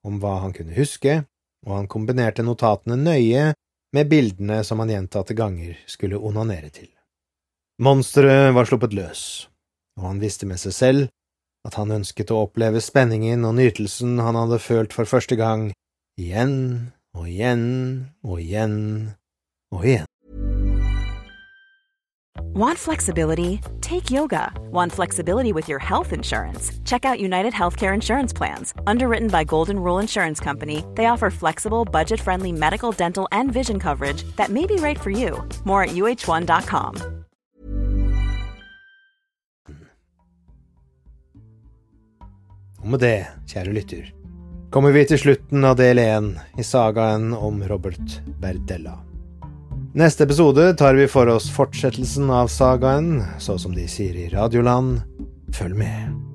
om 0.06 0.20
hva 0.22 0.38
han 0.44 0.54
kunne 0.54 0.76
huske, 0.78 1.24
og 1.64 1.72
han 1.78 1.88
kombinerte 1.90 2.44
notatene 2.44 2.98
nøye 3.00 3.52
med 3.96 4.10
bildene 4.10 4.60
som 4.66 4.82
han 4.82 4.92
gjentatte 4.92 5.36
ganger 5.38 5.78
skulle 5.88 6.20
onanere 6.20 6.70
til. 6.74 6.90
Monsteret 7.82 8.54
var 8.56 8.68
sluppet 8.68 8.96
løs, 8.96 9.22
og 10.00 10.10
han 10.10 10.20
visste 10.22 10.48
med 10.48 10.60
seg 10.60 10.74
selv 10.76 11.08
at 11.66 11.76
han 11.80 11.92
ønsket 11.96 12.30
å 12.30 12.44
oppleve 12.46 12.80
spenningen 12.84 13.44
og 13.46 13.56
nytelsen 13.58 14.20
han 14.22 14.38
hadde 14.38 14.62
følt 14.62 14.94
for 14.96 15.08
første 15.08 15.38
gang, 15.38 15.70
igjen 16.20 16.56
og 17.16 17.26
igjen 17.30 17.64
og 18.24 18.40
igjen 18.40 18.76
og 19.74 19.84
igjen. 19.84 20.10
Want 22.54 22.78
flexibility? 22.78 23.60
Take 23.80 24.10
yoga. 24.10 24.52
Want 24.70 24.92
flexibility 24.92 25.52
with 25.52 25.68
your 25.68 25.78
health 25.78 26.12
insurance? 26.12 26.72
Check 26.84 27.04
out 27.04 27.20
United 27.20 27.52
Healthcare 27.52 27.94
Insurance 27.94 28.32
Plans. 28.32 28.72
Underwritten 28.86 29.28
by 29.28 29.44
Golden 29.44 29.78
Rule 29.78 29.98
Insurance 29.98 30.40
Company, 30.40 30.84
they 30.94 31.06
offer 31.06 31.30
flexible, 31.30 31.84
budget 31.84 32.20
friendly 32.20 32.52
medical, 32.52 32.92
dental, 32.92 33.28
and 33.32 33.52
vision 33.52 33.78
coverage 33.78 34.22
that 34.36 34.50
may 34.50 34.66
be 34.66 34.76
right 34.76 34.98
for 34.98 35.10
you. 35.10 35.46
More 35.64 35.82
at 35.84 35.90
uh1.com. 35.90 37.16
Og 42.86 42.90
med 42.92 43.00
det, 43.02 43.26
kjære 43.50 43.72
lytter, 43.74 44.12
kommer 44.70 44.94
vi 44.94 45.02
til 45.10 45.18
slutten 45.18 45.66
av 45.66 45.74
del 45.80 45.98
én 45.98 46.28
i 46.54 46.62
sagaen 46.62 47.32
om 47.34 47.58
Robert 47.66 48.20
Berdella. 48.38 49.05
Neste 49.96 50.24
episode 50.24 50.74
tar 50.76 50.94
vi 50.94 51.06
for 51.08 51.30
oss 51.32 51.46
fortsettelsen 51.48 52.28
av 52.30 52.50
sagaen, 52.52 53.22
så 53.40 53.56
som 53.56 53.72
de 53.72 53.86
sier 53.88 54.12
i 54.12 54.28
Radioland. 54.28 54.98
Følg 55.56 55.78
med. 55.80 56.25